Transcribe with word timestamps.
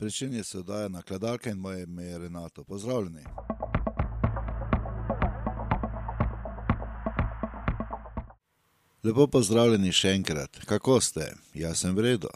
Pričenje 0.00 0.44
se 0.44 0.58
oddaja 0.58 0.88
na 0.88 1.02
kladalke 1.02 1.50
in 1.50 1.58
moje 1.58 1.82
ime 1.82 2.04
je 2.04 2.18
Renato. 2.18 2.64
Pozdravljeni. 2.64 3.24
Lepo 9.04 9.26
pozdravljeni 9.26 9.92
še 9.92 10.08
enkrat. 10.08 10.58
Kako 10.64 11.00
ste? 11.00 11.34
Jaz 11.54 11.82
sem 11.84 11.96
vredo. 11.96 12.28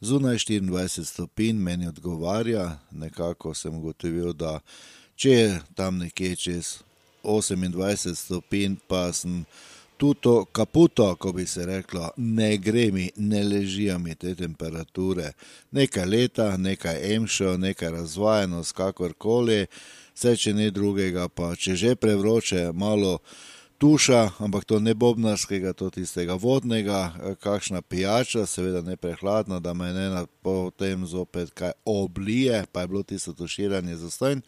Zunaj 0.00 0.34
24 0.36 1.04
stopinj 1.04 1.60
meni 1.60 1.88
odgovarja, 1.88 2.78
nekako 2.90 3.54
sem 3.54 3.76
ugotovil, 3.76 4.32
da 4.32 4.60
če 5.16 5.30
je 5.30 5.60
tam 5.74 5.98
nekje 5.98 6.36
čez 6.36 6.78
28 7.22 8.14
stopinj, 8.14 8.78
pa 8.88 9.12
sem 9.12 9.44
tuto 10.00 10.44
kaputo, 10.44 11.14
ko 11.20 11.32
bi 11.32 11.44
se 11.46 11.66
reklo, 11.66 12.08
ne 12.16 12.56
gre 12.56 12.88
mi, 12.92 13.10
ne 13.16 13.42
ležijo 13.44 13.98
mi 13.98 14.14
te 14.14 14.34
temperature. 14.34 15.32
Nekaj 15.70 16.06
leta, 16.06 16.56
nekaj 16.56 17.14
emšo, 17.14 17.56
nekaj 17.60 17.90
razvajenost, 17.98 18.72
kakorkoli, 18.72 19.66
vse 20.16 20.36
če 20.40 20.54
ne 20.56 20.70
drugega, 20.72 21.28
pa 21.28 21.52
če 21.52 21.76
že 21.76 21.94
prevroče, 22.00 22.70
malo 22.72 23.18
tuša, 23.80 24.22
ampak 24.40 24.64
to 24.64 24.80
ne 24.80 24.96
bobnarskega, 24.96 25.76
to 25.76 25.90
tistega 25.92 26.38
vodnega, 26.40 27.36
kakšna 27.44 27.84
pijača, 27.84 28.46
seveda 28.48 28.80
ne 28.84 28.96
prehladna, 28.96 29.60
da 29.60 29.76
me 29.76 29.92
ne 29.92 30.24
potem 30.40 31.04
zopet 31.06 31.52
kaj 31.52 31.76
oblije, 31.84 32.64
pa 32.72 32.80
je 32.80 32.88
bilo 32.88 33.02
tisto 33.02 33.36
tuširanje 33.36 34.00
za 34.00 34.10
stojn. 34.10 34.42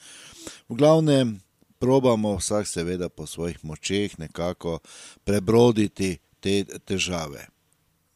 V 0.68 0.80
glavnem, 0.80 1.40
probamo 1.82 2.36
vsak 2.36 2.66
seveda 2.68 3.08
po 3.08 3.26
svojih 3.26 3.64
močeh 3.64 4.18
nekako 4.18 4.78
prebroditi 5.24 6.18
te 6.40 6.64
težave. 6.64 7.46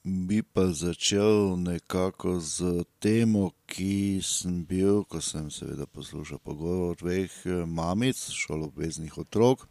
Bi 0.04 0.42
pa 0.42 0.70
začel 0.70 1.58
nekako 1.58 2.38
z 2.38 2.84
temo, 3.02 3.50
ki 3.66 4.22
sem 4.22 4.62
bil, 4.62 5.02
ko 5.10 5.18
sem 5.18 5.50
seveda 5.50 5.86
poslušal 5.86 6.38
pogovor 6.38 6.94
dveh 7.02 7.32
mamic, 7.66 8.14
šoloobveznih 8.30 9.18
otrok 9.18 9.66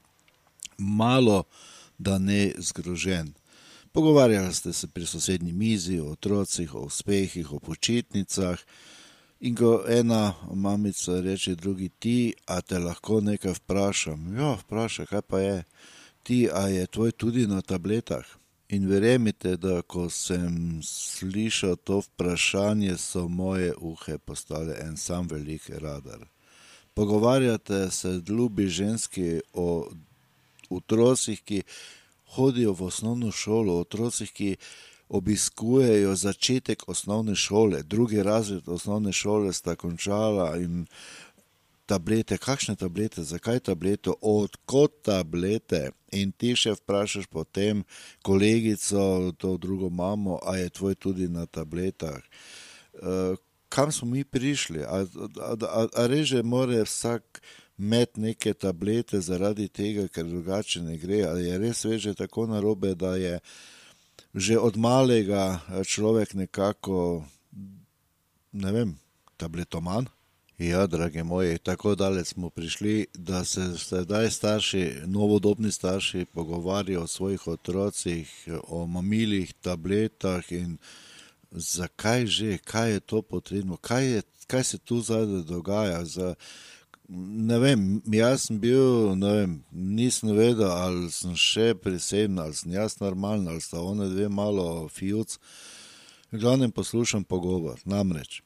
malo 0.78 1.44
da 1.98 2.18
ne 2.20 2.52
zgrožen. 2.58 3.32
Pogovarjali 3.92 4.54
ste 4.54 4.74
se 4.74 4.88
pri 4.88 5.06
sosednji 5.06 5.54
mizi 5.54 6.00
o 6.00 6.12
otrocih, 6.12 6.76
o 6.76 6.84
uspehih, 6.92 7.54
o 7.54 7.60
počitnicah. 7.60 8.60
In 9.46 9.56
ko 9.56 9.84
ena 9.88 10.34
mamica 10.54 11.20
reče 11.22 11.56
drugi 11.56 11.90
ti, 11.90 12.34
a 12.46 12.62
te 12.62 12.80
lahko 12.80 13.20
nekaj 13.22 13.54
vprašam. 13.54 14.38
Ja, 14.38 14.56
vprašaj, 14.62 15.06
kaj 15.06 15.22
pa 15.22 15.40
je. 15.40 15.60
Ti, 16.24 16.38
a 16.54 16.64
je 16.68 16.88
tvoj 16.88 17.12
tudi 17.12 17.46
na 17.48 17.62
tabletah? 17.62 18.26
In 18.70 18.88
verjemite, 18.90 19.54
da 19.62 19.82
ko 19.82 20.08
sem 20.10 20.82
slišal 20.82 21.76
to 21.76 22.00
vprašanje, 22.08 22.98
so 22.98 23.28
moje 23.28 23.76
uhe 23.78 24.18
postale 24.18 24.80
en 24.82 24.98
sam 24.98 25.28
velik 25.30 25.70
radar. 25.70 26.26
Pogovarjate 26.94 27.92
se 27.92 28.22
ljubi 28.28 28.68
ženski 28.68 29.42
o 29.54 29.86
otrocih, 30.70 31.42
ki 31.42 31.62
hodijo 32.34 32.74
v 32.74 32.90
osnovno 32.90 33.32
šolo, 33.32 33.78
otrocih, 33.80 34.32
ki 34.34 34.56
obiskujejo 35.10 36.16
začetek 36.16 36.90
osnovne 36.90 37.36
šole, 37.36 37.84
drugi 37.84 38.24
razred 38.24 38.70
osnovne 38.70 39.14
šole 39.14 39.54
sta 39.54 39.76
končala 39.76 40.58
in 40.58 40.86
tablete, 41.86 42.38
kakšne 42.38 42.76
tablete, 42.76 43.24
zakaj 43.24 43.60
tablete, 43.60 44.10
odkot 44.22 45.02
tablete. 45.06 45.92
In 46.12 46.32
ti 46.32 46.56
še 46.58 46.74
vprašaš 46.80 47.28
potem 47.30 47.84
kolegico, 48.26 49.34
to 49.38 49.58
drugo 49.62 49.90
mamo, 49.90 50.40
a 50.44 50.58
je 50.58 50.70
tvoj 50.70 50.96
tudi 50.96 51.28
na 51.30 51.46
tabletah. 51.46 52.22
Kam 53.70 53.92
smo 53.92 54.10
mi 54.10 54.24
prišli? 54.24 54.82
A, 54.84 55.04
a, 55.06 55.54
a, 55.54 55.86
a 55.94 56.08
res 56.08 56.32
že 56.32 56.44
mora 56.44 56.82
vsak 56.86 57.42
imeti 57.78 58.22
neke 58.22 58.54
tablete 58.54 59.20
zaradi 59.22 59.68
tega, 59.68 60.08
ker 60.08 60.26
drugače 60.26 60.82
ne 60.82 60.98
gre, 60.98 61.26
ali 61.28 61.50
je 61.50 61.58
res 61.60 61.86
že 62.00 62.16
tako 62.16 62.48
narobe, 62.48 62.96
da 62.96 63.16
je 63.20 63.40
že 64.34 64.60
od 64.60 64.76
malega 64.78 65.60
človek 65.88 66.34
nekako, 66.34 67.24
ne 68.52 68.72
vem, 68.72 68.90
tabletoman? 69.38 70.08
Ja, 70.58 70.88
dragi 70.88 71.24
moji, 71.24 71.58
tako 71.60 71.96
daleč 71.96 72.28
smo 72.28 72.50
prišli, 72.50 73.08
da 73.14 73.44
se 73.44 73.78
sedaj 73.78 74.32
starši, 74.32 74.92
novodobni 75.06 75.72
starši 75.72 76.26
pogovarjajo 76.32 77.04
o 77.04 77.08
svojih 77.08 77.48
otrocih, 77.48 78.48
o 78.68 78.86
mamilih, 78.88 79.54
tabletah 79.54 80.52
in 80.52 80.78
zakaj 81.52 82.26
že, 82.26 82.58
kaj 82.58 82.92
je 82.92 83.00
to 83.00 83.22
potrebno, 83.22 83.78
kaj 83.78 84.08
je, 84.08 84.22
kaj 84.48 84.64
se 84.64 84.78
tu 84.78 85.02
zadaj 85.02 85.44
dogaja 85.44 86.06
z 86.06 86.36
ne 87.10 87.60
vem, 87.60 88.02
jaz 88.14 88.48
sem 88.48 88.60
bil, 88.60 89.16
ne 89.20 89.32
vem, 89.38 89.54
nisem 89.72 90.32
vedel, 90.36 90.70
ali 90.70 91.12
sem 91.14 91.36
še 91.38 91.74
priseben, 91.78 92.40
ali 92.42 92.58
sem 92.58 92.74
jaz 92.74 92.98
normalen, 93.02 93.48
ali 93.52 93.62
sta 93.62 93.82
ona 93.82 94.10
dve 94.10 94.30
malo 94.30 94.88
fijuvc. 94.94 95.38
V 96.34 96.42
glavnem 96.42 96.72
poslušam 96.74 97.24
pogovor, 97.24 97.80
namreč, 97.86 98.42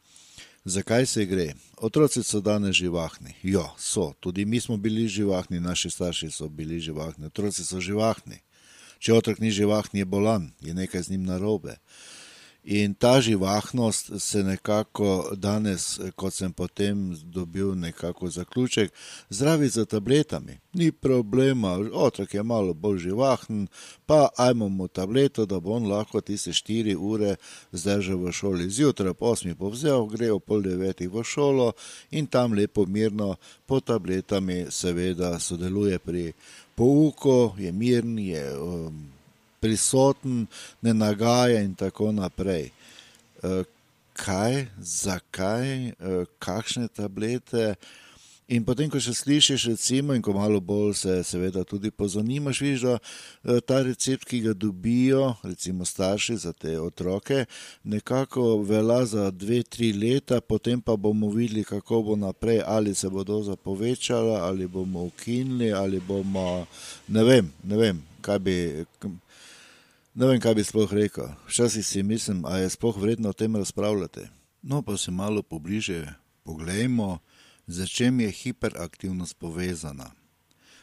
zakaj 0.66 1.08
se 1.08 1.25
gre. 1.25 1.53
Otroci 1.78 2.24
so 2.24 2.42
danes 2.44 2.75
živahni, 2.75 3.38
ja, 3.44 3.66
so, 3.78 4.12
tudi 4.20 4.46
mi 4.46 4.59
smo 4.59 4.78
bili 4.78 5.08
živahni, 5.08 5.59
naši 5.64 5.90
starši 5.90 6.31
so 6.31 6.50
bili 6.50 6.80
živahni, 6.80 7.31
otroci 7.31 7.66
so 7.66 7.80
živahni. 7.80 8.44
Če 9.00 9.14
otrok 9.16 9.40
ni 9.40 9.47
živahen, 9.56 10.02
je 10.02 10.06
bolan, 10.06 10.50
je 10.59 10.74
nekaj 10.76 11.06
z 11.08 11.16
njim 11.16 11.24
narobe. 11.24 11.78
In 12.72 12.94
ta 12.94 13.22
živahnost 13.22 14.12
se 14.19 14.44
nekako 14.44 15.31
danes, 15.35 16.00
kot 16.16 16.34
sem 16.34 16.53
potem 16.53 17.18
dobil 17.24 17.75
nekako 17.75 18.30
zaključek, 18.30 18.91
zdravi 19.30 19.69
z 19.69 19.85
tabletami. 19.85 20.59
Ni 20.74 20.91
problema, 20.91 21.79
otrok 21.94 22.34
je 22.34 22.44
malo 22.44 22.74
bolj 22.74 23.00
živahen, 23.00 23.68
pa 24.06 24.28
ajmo 24.38 24.69
mu 24.69 24.88
tableto, 24.88 25.46
da 25.46 25.59
bo 25.59 25.74
on 25.74 25.90
lahko 25.90 26.22
tiste 26.22 26.53
štiri 26.53 26.96
ure 26.96 27.35
zdržal 27.72 28.22
v 28.22 28.31
šoli. 28.31 28.69
Zjutraj 28.69 29.18
ob 29.18 29.24
osmih 29.24 29.58
bo 29.58 29.74
vzel, 29.74 30.06
gre 30.06 30.29
ob 30.31 30.46
pol 30.46 30.62
devetih 30.62 31.09
v 31.09 31.24
šolo 31.24 31.72
in 32.12 32.28
tam 32.28 32.53
lepo 32.53 32.85
mirno 32.85 33.35
pod 33.66 33.90
tabletami 33.90 34.66
seveda 34.69 35.40
sodeluje 35.40 36.00
pri 36.00 36.34
pouku, 36.75 37.56
je 37.58 37.72
miren, 37.72 38.19
je 38.19 38.46
prisoten, 39.62 40.47
ne 40.81 40.94
nagaja 40.94 41.62
in 41.62 41.75
tako 41.75 42.12
naprej. 42.16 42.72
Kaj, 44.20 44.66
zakaj, 44.80 45.94
kakšne 46.40 46.88
tablete? 46.92 47.75
In 48.50 48.64
potem, 48.66 48.90
ko 48.90 48.97
še 48.97 49.14
slišiš, 49.14 49.68
recimo, 49.70 50.16
in 50.18 50.24
ko 50.25 50.34
malo 50.34 50.58
bolj 50.58 50.96
se 50.97 51.16
seveda 51.22 51.62
tudi 51.70 51.92
pozanimaš, 51.94 52.62
vidiš, 52.66 52.86
da 53.46 53.59
ta 53.62 53.84
recept, 53.86 54.25
ki 54.25 54.40
ga 54.47 54.56
dobijo, 54.58 55.36
recimo 55.46 55.86
starši 55.86 56.38
za 56.47 56.53
te 56.58 56.74
otroke, 56.81 57.44
nekako 57.86 58.64
velja 58.66 59.03
za 59.06 59.28
dve, 59.30 59.62
tri 59.62 59.91
leta, 59.94 60.41
potem 60.41 60.81
pa 60.81 60.97
bomo 60.97 61.30
videli, 61.30 61.62
kako 61.62 62.02
bo 62.09 62.18
naprej, 62.18 62.64
ali 62.66 62.96
se 62.97 63.09
bo 63.14 63.22
doza 63.24 63.53
povečala, 63.53 64.41
ali 64.50 64.66
bomo 64.66 65.06
ukinili, 65.12 65.70
ali 65.70 66.02
bomo, 66.02 66.66
ne 67.08 67.24
vem, 67.24 67.53
ne 67.64 67.78
vem, 67.78 68.02
kaj 68.26 68.41
bi, 68.41 68.58
ne 70.19 70.28
vem, 70.28 70.40
kaj 70.44 70.56
bi 70.57 70.63
sploh 70.68 70.91
rekel. 70.94 71.30
Včasih 71.47 71.85
si 71.85 72.03
mislim, 72.03 72.44
a 72.46 72.57
je 72.59 72.69
sploh 72.69 72.97
vredno 73.00 73.30
o 73.30 73.34
tem 73.34 73.56
razpravljati. 73.56 74.28
No, 74.62 74.81
pa 74.81 74.97
si 74.97 75.12
malo 75.12 75.41
pobliže 75.44 76.13
poglejmo, 76.44 77.19
z 77.68 77.88
čim 77.88 78.19
je 78.19 78.31
hiperaktivnost 78.31 79.40
povezana. 79.40 80.12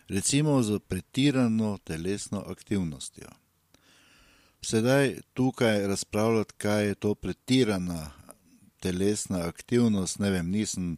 Recimo 0.08 0.62
s 0.62 0.78
pretirano 0.88 1.78
telesno 1.84 2.40
aktivnostjo. 2.48 3.28
Sedaj 4.62 5.20
tukaj 5.34 5.86
razpravljati, 5.86 6.54
kaj 6.56 6.86
je 6.86 6.94
to 6.94 7.14
pretirana 7.14 8.10
telesna 8.80 9.44
aktivnost, 9.48 10.18
ne 10.18 10.30
vem, 10.30 10.50
nisem 10.50 10.96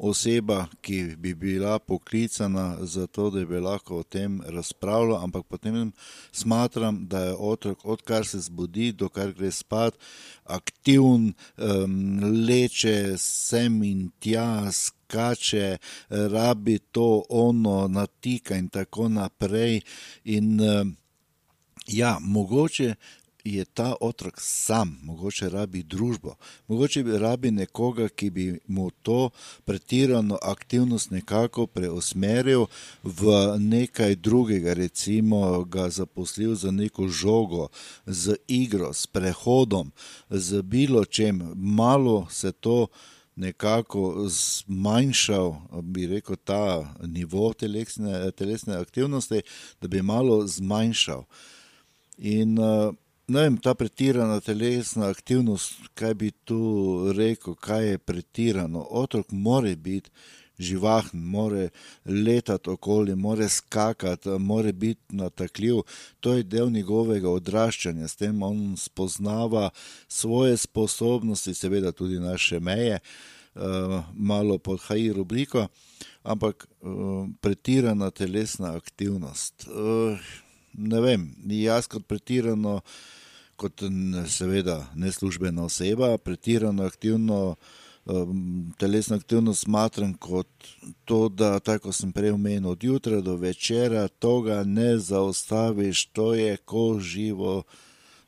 oseba, 0.00 0.64
ki 0.80 1.16
bi 1.20 1.34
bila 1.34 1.78
poklicana 1.78 2.78
za 2.80 3.06
to, 3.06 3.28
da 3.30 3.44
bi 3.44 3.60
lahko 3.60 4.00
o 4.00 4.02
tem 4.02 4.40
razpravljal, 4.46 5.20
ampak 5.24 5.44
potem 5.46 5.92
smatram, 6.32 7.06
da 7.06 7.20
je 7.24 7.34
otrok, 7.34 7.84
odkar 7.84 8.26
se 8.26 8.40
zbudi, 8.40 8.92
dokler 8.92 9.34
gre 9.36 9.50
spat, 9.52 9.98
aktiven, 10.44 11.34
leče 12.48 13.18
sem 13.20 13.82
in 13.84 14.08
tja, 14.20 14.72
skače, 14.72 15.76
rabi 16.08 16.78
to, 16.78 17.24
ono, 17.28 17.88
natika 17.88 18.56
in 18.56 18.68
tako 18.68 19.08
naprej. 19.08 19.80
In 20.24 20.56
ja, 21.86 22.18
mogoče 22.20 22.94
je 23.44 23.64
ta 23.64 23.94
otrok 24.00 24.40
sam, 24.40 24.98
mogoče 25.02 25.48
rabi 25.48 25.82
družbo, 25.82 26.34
mogoče 26.68 27.02
rabi 27.18 27.50
nekoga, 27.50 28.08
ki 28.08 28.30
bi 28.30 28.46
mu 28.66 28.90
to 28.90 29.30
pretirano 29.64 30.38
aktivnost 30.42 31.10
nekako 31.10 31.66
preusmeril 31.66 32.66
v 33.02 33.36
nekaj 33.58 34.16
drugega, 34.16 34.74
recimo 34.74 35.64
ga 35.64 35.90
zaposlil 35.90 36.54
za 36.54 36.70
neko 36.70 37.08
žogo, 37.08 37.68
z 38.06 38.36
igro, 38.48 38.92
s 38.92 39.06
prehodom, 39.06 39.92
z 40.30 40.62
bilo 40.62 41.04
čim. 41.04 41.52
Malo 41.54 42.26
se 42.30 42.52
to 42.52 42.86
nekako 43.36 44.28
zmanjšal, 44.28 45.56
bi 45.82 46.06
rekel, 46.06 46.36
ta 46.36 46.94
nivo 47.06 47.52
telesne, 47.52 48.30
telesne 48.30 48.76
aktivnosti, 48.76 49.42
da 49.80 49.88
bi 49.88 50.02
malo 50.02 50.46
zmanjšal. 50.46 51.24
In 52.18 52.58
ne 53.30 53.46
vem, 53.46 53.56
ta 53.62 53.74
pretirana 53.78 54.40
telesna 54.42 55.06
aktivnost, 55.10 55.78
kaj 55.94 56.14
bi 56.18 56.30
tu 56.44 56.58
rekel, 57.16 57.54
kaj 57.54 57.86
je 57.88 57.98
pretirano. 57.98 58.82
Otrok 58.90 59.30
mora 59.30 59.74
biti 59.76 60.10
živahen, 60.58 61.22
mora 61.24 61.68
letati 62.04 62.70
okoli, 62.70 63.14
mora 63.16 63.48
skakati, 63.48 64.28
mora 64.28 64.72
biti 64.72 65.16
natakljiv. 65.16 65.82
To 66.20 66.34
je 66.34 66.42
del 66.42 66.70
njegovega 66.70 67.30
odraščanja, 67.30 68.08
s 68.08 68.18
tem 68.20 68.42
on 68.42 68.74
spoznava 68.76 69.70
svoje 70.08 70.56
sposobnosti, 70.56 71.54
seveda 71.54 71.92
tudi 71.92 72.18
naše 72.20 72.60
meje, 72.60 72.98
malo 74.12 74.58
pod 74.58 74.82
HI 74.88 75.12
rubriko, 75.12 75.68
ampak 76.22 76.66
pretirana 77.40 78.10
telesna 78.10 78.74
aktivnost. 78.76 79.68
Ne 80.72 81.00
vem, 81.00 81.30
jaz 81.46 81.88
kot 81.88 82.04
pretirano, 82.06 82.80
kot 83.60 83.84
seveda 84.28 84.80
neslužbena 84.96 85.68
oseba, 85.68 86.16
pretirano 86.18 86.88
aktivno 86.88 87.56
telesno 88.78 89.16
aktivnost 89.16 89.62
smatram 89.64 90.14
kot 90.14 90.48
to, 91.04 91.28
da 91.28 91.58
tako 91.58 91.92
sem 91.92 92.12
prej 92.12 92.30
omenil, 92.30 92.70
od 92.70 92.84
jutra 92.84 93.20
do 93.20 93.36
večera 93.36 94.08
tega 94.08 94.64
ne 94.64 94.98
zaustaviš, 94.98 96.06
to 96.06 96.34
je 96.34 96.56
ko 96.56 96.98
živo 97.00 97.62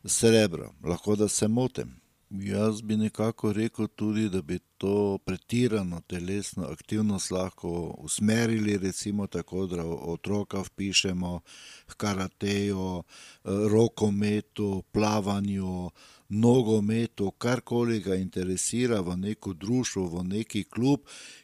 srebro. 0.05 0.73
Lahko 0.85 1.17
da 1.17 1.29
se 1.29 1.49
motim. 1.49 1.97
Jaz 2.31 2.83
bi 2.83 2.97
nekako 2.97 3.53
rekel 3.53 3.89
tudi, 3.89 4.29
da 4.29 4.43
bi 4.43 4.59
to 4.83 5.19
pretirano 5.25 6.01
telesno 6.01 6.65
aktivnost 6.67 7.31
lahko 7.31 7.95
usmerili 7.99 8.79
recimo 8.79 9.27
tako, 9.27 9.67
da 9.67 9.85
otroka 9.87 10.63
vpišemo 10.63 11.41
h 11.87 11.95
karateju, 11.97 13.03
rokometu, 13.45 14.83
plavanju, 14.93 15.91
nogometu, 16.33 17.31
karkoli 17.31 18.01
ga 18.01 18.15
interesira, 18.15 19.01
v 19.01 19.17
neko 19.17 19.53
društvo, 19.53 20.07
v 20.07 20.25
neki 20.25 20.65
klub, 20.65 21.01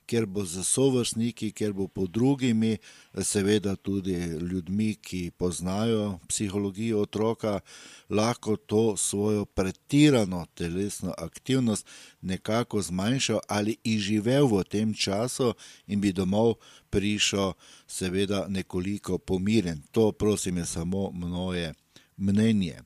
kjer 0.06 0.26
bo 0.26 0.44
s 0.46 0.64
sovrstniki, 0.64 1.50
kjer 1.52 1.72
bo 1.72 1.88
pod 1.88 2.10
drugimi, 2.10 2.78
seveda 3.22 3.76
tudi 3.76 4.14
ljudmi, 4.50 4.94
ki 4.94 5.30
poznajo 5.36 6.18
psihologijo 6.28 7.02
otroka, 7.02 7.60
lahko 8.08 8.56
to 8.56 8.96
svojo 8.96 9.44
pretirano 9.44 10.46
telesno 10.54 11.12
aktivnost 11.18 11.86
nekako 12.20 12.82
zmanjšal 13.28 13.40
ali 13.48 13.76
izživel 13.84 14.46
v 14.48 14.64
tem 14.64 14.94
času 14.94 15.54
in 15.86 16.00
bi 16.00 16.12
domov 16.12 16.56
prišel 16.90 17.54
seveda 17.86 18.46
nekoliko 18.48 19.18
pomirjen. 19.18 19.82
To, 19.92 20.12
prosim, 20.12 20.56
je 20.56 20.66
samo 20.66 21.10
moje 21.10 21.74
mnenje. 22.16 22.82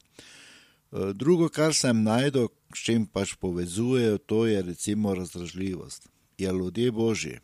Drugo, 1.15 1.49
kar 1.49 1.75
sem 1.75 2.03
našel, 2.03 2.49
s 2.75 2.79
čim 2.79 3.07
pač 3.07 3.35
povezujejo, 3.35 4.19
to 4.19 4.47
je 4.47 4.63
recimo 4.63 5.15
razdražljivost. 5.15 6.09
Ja, 6.39 6.53
ljudje 6.53 6.91
božji, 6.91 7.39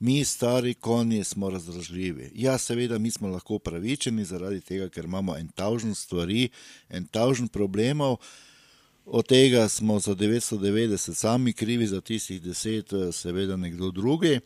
mi, 0.00 0.24
stari 0.24 0.74
konji, 0.74 1.24
smo 1.24 1.50
razdražljivi. 1.50 2.30
Ja, 2.34 2.58
seveda, 2.58 2.98
mi 2.98 3.10
smo 3.10 3.28
lahko 3.28 3.54
upravičeni 3.54 4.24
zaradi 4.24 4.60
tega, 4.60 4.88
ker 4.88 5.04
imamo 5.04 5.36
en 5.36 5.48
tavžent 5.48 5.96
stvari, 5.96 6.48
en 6.88 7.06
tavžent 7.06 7.52
problemov, 7.52 8.18
od 9.10 9.26
tega 9.26 9.68
smo 9.68 10.00
za 10.00 10.14
devetsto 10.14 10.56
devetdeset 10.56 11.16
sami 11.16 11.52
krivi, 11.52 11.86
za 11.86 12.00
tistih 12.00 12.42
deset 12.42 12.92
seveda 13.12 13.56
nekdo 13.56 13.90
drugi. 13.90 14.40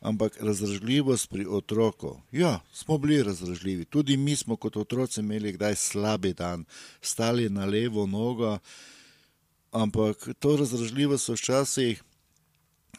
Ampak 0.00 0.36
razdražljivost 0.40 1.30
pri 1.30 1.46
otroku, 1.48 2.20
ja, 2.32 2.60
smo 2.72 2.98
bili 2.98 3.22
razdražljivi, 3.22 3.84
tudi 3.84 4.16
mi 4.16 4.36
smo 4.36 4.56
kot 4.56 4.76
otroci 4.76 5.20
imeli 5.20 5.52
kdaj 5.52 5.74
slab 5.74 6.26
dan, 6.26 6.64
stali 7.00 7.48
na 7.50 7.64
levo 7.64 8.06
nogo, 8.06 8.58
ampak 9.72 10.28
to 10.38 10.56
razdražljivost 10.56 11.24
so 11.24 11.34
včasih 11.34 12.02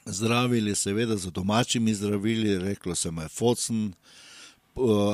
zdravili 0.06 0.76
seveda 0.76 1.18
z 1.18 1.32
domačimi 1.32 1.94
zdravili, 1.94 2.60
reklo 2.60 2.96
se 2.96 3.12
mu 3.12 3.22
je 3.22 3.28
focen, 3.28 3.94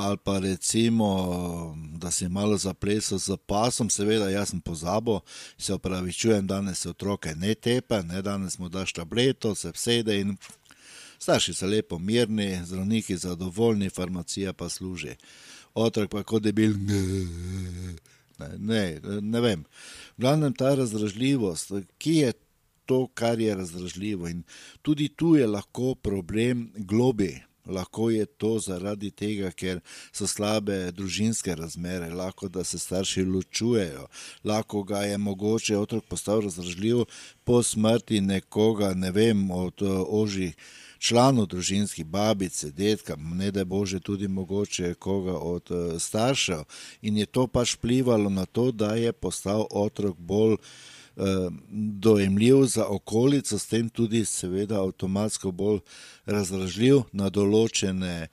ali 0.01 0.17
pa 0.23 0.39
recimo, 0.39 1.75
da 1.97 2.11
si 2.11 2.29
malo 2.29 2.57
zaplesal 2.57 3.19
s 3.19 3.29
pasom, 3.45 3.89
seveda, 3.89 4.29
jaz 4.29 4.49
sem 4.49 4.61
pozabil, 4.61 5.19
se 5.57 5.73
opravičujem, 5.73 6.47
danes 6.47 6.79
se 6.79 6.89
otroke 6.89 7.35
ne 7.35 7.55
tepe, 7.55 8.03
ne, 8.03 8.21
danes 8.21 8.59
mu 8.59 8.69
daš 8.69 8.93
tableto, 8.93 9.55
se 9.55 9.69
usede 9.69 10.19
in 10.19 10.37
starši 11.19 11.53
so 11.53 11.67
lepo 11.67 11.99
mirni, 11.99 12.61
zdravniki 12.65 13.17
zadovoljni, 13.17 13.89
farmacija 13.89 14.53
pa 14.53 14.69
služi. 14.69 15.15
Otrok 15.73 16.11
pa 16.11 16.23
ko 16.23 16.39
debil, 16.39 16.73
Ne, 18.57 18.99
ne 19.21 19.41
vem. 19.41 19.63
V 20.17 20.21
glavnem 20.21 20.53
ta 20.53 20.73
razdražljivost, 20.75 21.71
kje 21.97 22.15
je 22.27 22.33
to, 22.85 23.07
kar 23.07 23.39
je 23.39 23.55
razdražljivo, 23.55 24.27
in 24.27 24.43
tudi 24.81 25.07
tu 25.07 25.35
je 25.35 25.47
lahko 25.47 25.95
problem 25.95 26.71
globlji. 26.75 27.39
Lahko 27.65 28.09
je 28.09 28.25
to 28.25 28.59
zaradi 28.59 29.11
tega, 29.11 29.51
ker 29.51 29.81
so 30.13 30.27
slabe 30.27 30.91
družinske 30.91 31.55
razmere, 31.55 32.09
lahko, 32.13 32.49
da 32.49 32.63
se 32.63 32.79
starši 32.79 33.25
ločujejo, 33.25 34.07
lahko 34.43 34.83
ga 34.83 35.05
je 35.09 35.17
mogoče 35.17 35.77
otrok 35.77 36.05
postal 36.09 36.41
razdražljiv 36.41 37.05
po 37.43 37.63
smrti 37.63 38.21
nekoga, 38.21 38.93
ne 38.93 39.11
vem, 39.11 39.51
od 39.51 39.81
ožjih 40.07 40.55
članov 40.99 41.45
družinskih, 41.45 42.05
babice, 42.05 42.71
dedka, 42.71 43.15
ne 43.15 43.51
daj 43.51 43.65
bože 43.65 43.99
tudi 43.99 44.27
mogoče 44.27 44.93
koga 44.93 45.37
od 45.37 45.69
staršev. 45.99 46.63
In 47.01 47.17
je 47.17 47.25
to 47.25 47.47
pač 47.47 47.75
vplivalo 47.77 48.29
na 48.29 48.45
to, 48.45 48.71
da 48.71 48.95
je 48.95 49.13
postal 49.13 49.67
otrok 49.69 50.17
bolj 50.17 50.57
dojemljiv 51.99 52.65
za 52.65 52.85
okolico, 52.87 53.59
s 53.59 53.65
tem 53.67 53.89
tudi 53.89 54.25
seveda 54.25 54.81
avtomatsko 54.81 55.51
bolj 55.51 55.79
razdražljiv 56.25 57.01
na 57.11 57.29
določene 57.29 58.27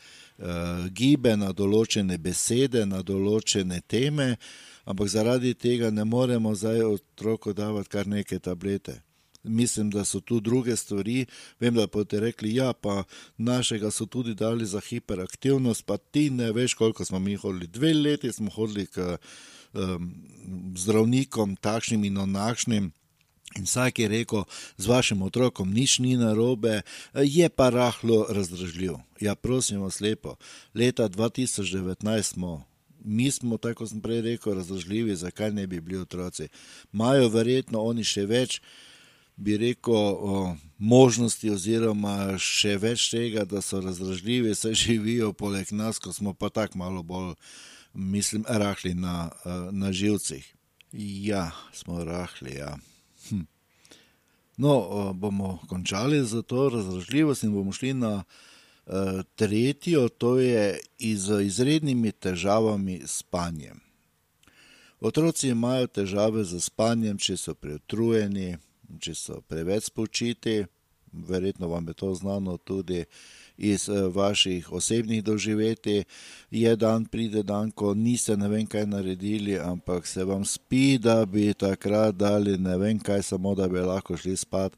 gibe, 0.90 1.36
na 1.36 1.52
določene 1.52 2.18
besede, 2.18 2.86
na 2.86 3.02
določene 3.02 3.80
teme, 3.86 4.36
ampak 4.84 5.08
zaradi 5.08 5.54
tega 5.54 5.90
ne 5.90 6.04
moremo 6.04 6.54
zdaj 6.54 6.82
otroku 6.82 7.52
davati 7.54 7.88
kar 7.88 8.06
neke 8.06 8.38
tablete. 8.38 9.00
Mislim, 9.42 9.88
da 9.90 10.04
so 10.04 10.20
tu 10.20 10.38
druge 10.40 10.76
stvari, 10.76 11.24
vem, 11.60 11.74
da 11.74 11.86
boste 11.86 12.20
rekli: 12.20 12.54
"Ja, 12.54 12.72
pa 12.72 13.02
našega 13.36 13.90
so 13.90 14.06
tudi 14.06 14.34
dali 14.34 14.66
za 14.66 14.80
hiperaktivnost." 14.80 15.86
Pa 15.86 15.96
ti 15.96 16.30
ne 16.30 16.52
veš, 16.52 16.74
koliko 16.74 17.04
smo 17.04 17.18
mi 17.18 17.34
hodili, 17.34 17.66
dve 17.66 17.94
leti 17.94 18.32
smo 18.32 18.50
hodili 18.50 18.86
k 18.86 19.18
zdravnikom, 20.76 21.56
takšnim 21.56 22.04
in 22.04 22.18
onakšnim, 22.18 22.90
in 23.56 23.64
vsak 23.64 23.98
je 23.98 24.08
rekel: 24.08 24.44
"Z 24.76 24.86
vašim 24.86 25.22
otrokom 25.22 25.72
nič 25.72 25.98
ni 25.98 26.16
narobe, 26.16 26.82
je 27.14 27.48
pa 27.48 27.70
rahlo 27.70 28.26
razdražljiv." 28.28 28.94
Ja, 29.20 29.34
prosim 29.34 29.80
vas 29.80 30.00
lepo, 30.00 30.36
leta 30.74 31.08
dva 31.08 31.28
tisoč 31.28 31.70
devetnajst 31.72 32.32
smo. 32.32 32.64
Mi 33.04 33.30
smo, 33.30 33.58
tako 33.58 33.86
sem 33.86 34.00
prej 34.00 34.20
rekel, 34.20 34.54
razdražljivi, 34.54 35.16
zakaj 35.16 35.50
ne 35.50 35.66
bi 35.66 35.80
bili 35.80 35.98
otroci? 35.98 36.48
Imajo 36.92 37.28
verjetno 37.28 37.82
oni 37.82 38.04
še 38.04 38.26
več, 38.26 38.60
bi 39.36 39.56
rekel, 39.56 40.54
možnosti 40.78 41.50
oziroma 41.50 42.38
še 42.38 42.76
več 42.78 43.08
tega, 43.10 43.44
da 43.44 43.62
so 43.62 43.80
razdražljivi, 43.80 44.54
saj 44.54 44.74
živijo 44.84 45.32
poleg 45.32 45.72
nas, 45.72 45.98
ko 45.98 46.12
smo 46.12 46.34
pa 46.34 46.50
tako 46.50 46.78
malo 46.78 47.02
bolj, 47.02 47.34
mislim, 47.94 48.44
rahli 48.48 48.94
na, 48.94 49.30
na 49.70 49.92
živcih. 49.92 50.54
Ja, 50.92 51.50
smo 51.72 52.04
rahli, 52.04 52.54
ja. 52.54 52.78
No, 54.56 55.12
bomo 55.14 55.58
končali 55.68 56.26
s 56.26 56.34
to 56.46 56.68
razdražljivostjo 56.68 57.46
in 57.46 57.54
bomo 57.54 57.72
šli 57.72 57.94
na 57.94 58.24
tretjo, 59.34 60.08
to 60.08 60.38
je 60.38 60.80
z 61.16 61.44
izrednimi 61.44 62.12
težavami 62.12 63.00
s 63.06 63.18
spanjem. 63.18 63.80
Otroci 65.00 65.48
imajo 65.48 65.86
težave 65.86 66.44
s 66.44 66.64
spanjem, 66.64 67.18
če 67.18 67.36
so 67.36 67.54
preutrujeni, 67.54 68.56
če 69.00 69.14
so 69.14 69.40
preveč 69.40 69.88
spočiti, 69.90 70.64
verjetno 71.12 71.68
vam 71.68 71.88
je 71.88 71.94
to 71.94 72.14
znano 72.14 72.56
tudi 72.56 73.04
iz 73.62 73.88
vaših 73.88 74.72
osebnih 74.72 75.24
doživetij. 75.24 76.04
Je 76.50 76.76
dan, 76.76 77.04
pride 77.04 77.42
dan, 77.42 77.70
ko 77.70 77.94
niste 77.94 78.36
ne 78.36 78.48
vem 78.48 78.66
kaj 78.66 78.86
naredili, 78.86 79.58
ampak 79.58 80.06
se 80.06 80.24
vam 80.24 80.44
spi, 80.44 80.98
da 80.98 81.24
bi 81.26 81.54
takrat 81.54 82.14
dali 82.14 82.58
ne 82.58 82.76
vem 82.76 82.98
kaj, 82.98 83.22
samo 83.22 83.54
da 83.54 83.68
bi 83.68 83.80
lahko 83.80 84.16
šli 84.16 84.36
spat. 84.36 84.76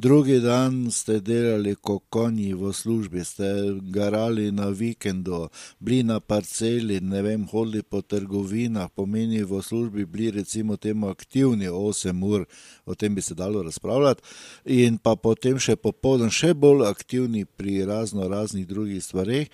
Drugi 0.00 0.40
dan 0.40 0.90
ste 0.90 1.20
delali 1.20 1.74
kot 1.74 2.02
konji 2.08 2.54
v 2.54 2.72
službi, 2.72 3.24
ste 3.24 3.44
garali 3.92 4.48
na 4.52 4.68
vikendu, 4.68 5.48
bili 5.78 6.02
na 6.02 6.20
parceli, 6.20 7.00
ne 7.00 7.20
vem, 7.22 7.44
hodili 7.44 7.82
po 7.82 8.00
trgovinah, 8.00 8.88
pomeni 8.96 9.44
v 9.44 9.60
službi 9.62 10.06
bili 10.06 10.30
recimo 10.30 10.76
temu 10.76 11.08
aktivni 11.08 11.68
8 11.68 12.24
ur, 12.24 12.46
o 12.86 12.94
tem 12.94 13.14
bi 13.14 13.22
se 13.22 13.34
dalo 13.34 13.62
razpravljati, 13.62 14.22
in 14.64 14.96
pa 14.98 15.16
potem 15.16 15.60
še 15.60 15.76
popoldan 15.76 16.32
še 16.32 16.54
bolj 16.54 16.88
aktivni 16.88 17.44
pri 17.44 17.84
razno 17.84 18.28
raznih 18.28 18.66
drugih 18.66 19.04
stvareh. 19.04 19.52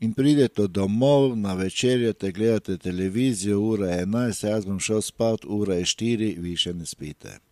In 0.00 0.14
pridete 0.14 0.68
domov, 0.68 1.34
na 1.36 1.54
večerjate, 1.54 2.30
gledate 2.32 2.78
televizijo, 2.78 3.60
ura 3.60 3.90
je 3.90 4.06
11, 4.06 4.48
jaz 4.48 4.64
bom 4.64 4.78
šel 4.80 5.02
spat, 5.02 5.44
ura 5.44 5.82
je 5.82 5.84
4, 5.98 6.34
vi 6.38 6.56
še 6.56 6.72
ne 6.72 6.86
spite. 6.86 7.49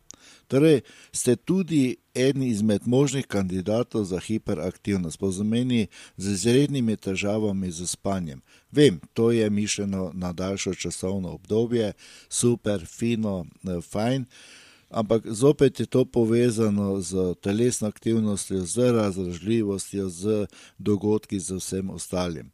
Torej, 0.49 0.81
ste 1.13 1.37
tudi 1.37 1.97
eden 2.15 2.43
izmed 2.43 2.87
možnih 2.87 3.27
kandidatov 3.27 4.05
za 4.05 4.21
hiperaktivnost, 4.21 5.19
pozameni 5.19 5.87
z 6.17 6.33
izrednimi 6.33 6.97
težavami 6.97 7.71
z 7.71 7.87
spanjem. 7.87 8.41
Vem, 8.73 9.01
to 9.13 9.31
je 9.31 9.51
mišljeno 9.51 10.11
na 10.15 10.33
daljšo 10.33 10.75
časovno 10.75 11.29
obdobje, 11.29 11.93
super, 12.29 12.87
fino, 12.87 13.45
eh, 13.65 13.81
fajn, 13.81 14.25
ampak 14.91 15.23
zopet 15.27 15.81
je 15.81 15.87
to 15.87 16.05
povezano 16.05 17.01
z 17.01 17.35
telesno 17.41 17.89
aktivnostjo, 17.89 18.65
z 18.65 18.93
razražljivostjo, 18.93 20.09
z 20.09 20.47
dogodki, 20.79 21.41
z 21.41 21.61
vsem 21.61 21.91
ostalim. 21.91 22.51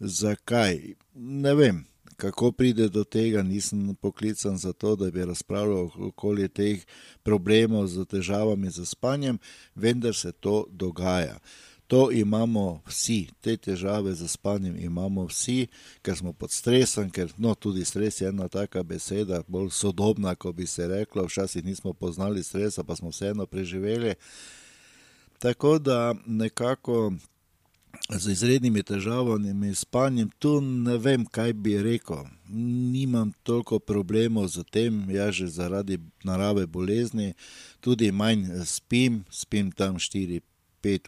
Zakaj? 0.00 0.94
Ne 1.14 1.54
vem 1.54 1.86
kako 2.18 2.52
pride 2.52 2.88
do 2.88 3.04
tega, 3.04 3.42
nisem 3.42 3.94
poklican 3.94 4.58
za 4.58 4.72
to, 4.72 4.96
da 4.96 5.10
bi 5.10 5.24
razpravljal 5.24 5.90
okoli 5.98 6.48
teh 6.48 6.82
problemov 7.22 7.86
z 7.86 8.04
težavami 8.04 8.70
z 8.70 8.86
spanjem, 8.86 9.38
vendar 9.74 10.14
se 10.14 10.32
to 10.32 10.66
dogaja. 10.70 11.38
To 11.86 12.10
imamo 12.12 12.82
vsi, 12.86 13.28
te 13.40 13.56
težave 13.56 14.12
z 14.14 14.28
spanjem 14.28 14.76
imamo 14.80 15.24
vsi, 15.30 15.68
ker 16.02 16.16
smo 16.16 16.32
pod 16.32 16.50
stresom, 16.50 17.10
ker 17.10 17.30
no, 17.38 17.54
tudi 17.54 17.84
stres 17.84 18.20
je 18.20 18.28
ena 18.28 18.48
taka 18.48 18.82
beseda, 18.82 19.40
bolj 19.48 19.70
sodobna, 19.70 20.34
kot 20.34 20.56
bi 20.56 20.66
se 20.66 20.88
reklo. 20.88 21.24
Včasih 21.24 21.64
nismo 21.64 21.92
poznali 21.92 22.42
stresa, 22.42 22.84
pa 22.84 22.96
smo 22.96 23.14
vseeno 23.14 23.46
preživeli. 23.46 24.14
Tako 25.38 25.78
da 25.78 26.14
nekako 26.26 27.12
z 28.08 28.32
izrednimi 28.32 28.82
težavami 28.82 29.74
s 29.74 29.84
spanjem, 29.84 30.30
tu 30.38 30.60
ne 30.60 30.96
vem, 30.98 31.26
kaj 31.26 31.52
bi 31.52 31.76
rekel. 31.82 32.24
Nimam 32.48 33.32
toliko 33.42 33.78
problemov 33.78 34.48
z 34.48 34.64
tem, 34.70 35.10
jaz 35.10 35.34
že 35.34 35.46
zaradi 35.46 35.98
narave 36.24 36.66
bolezni, 36.66 37.34
tudi 37.80 38.12
manj 38.12 38.48
spim, 38.64 39.24
spim 39.30 39.72
tam 39.72 39.96
4-5 40.00 40.40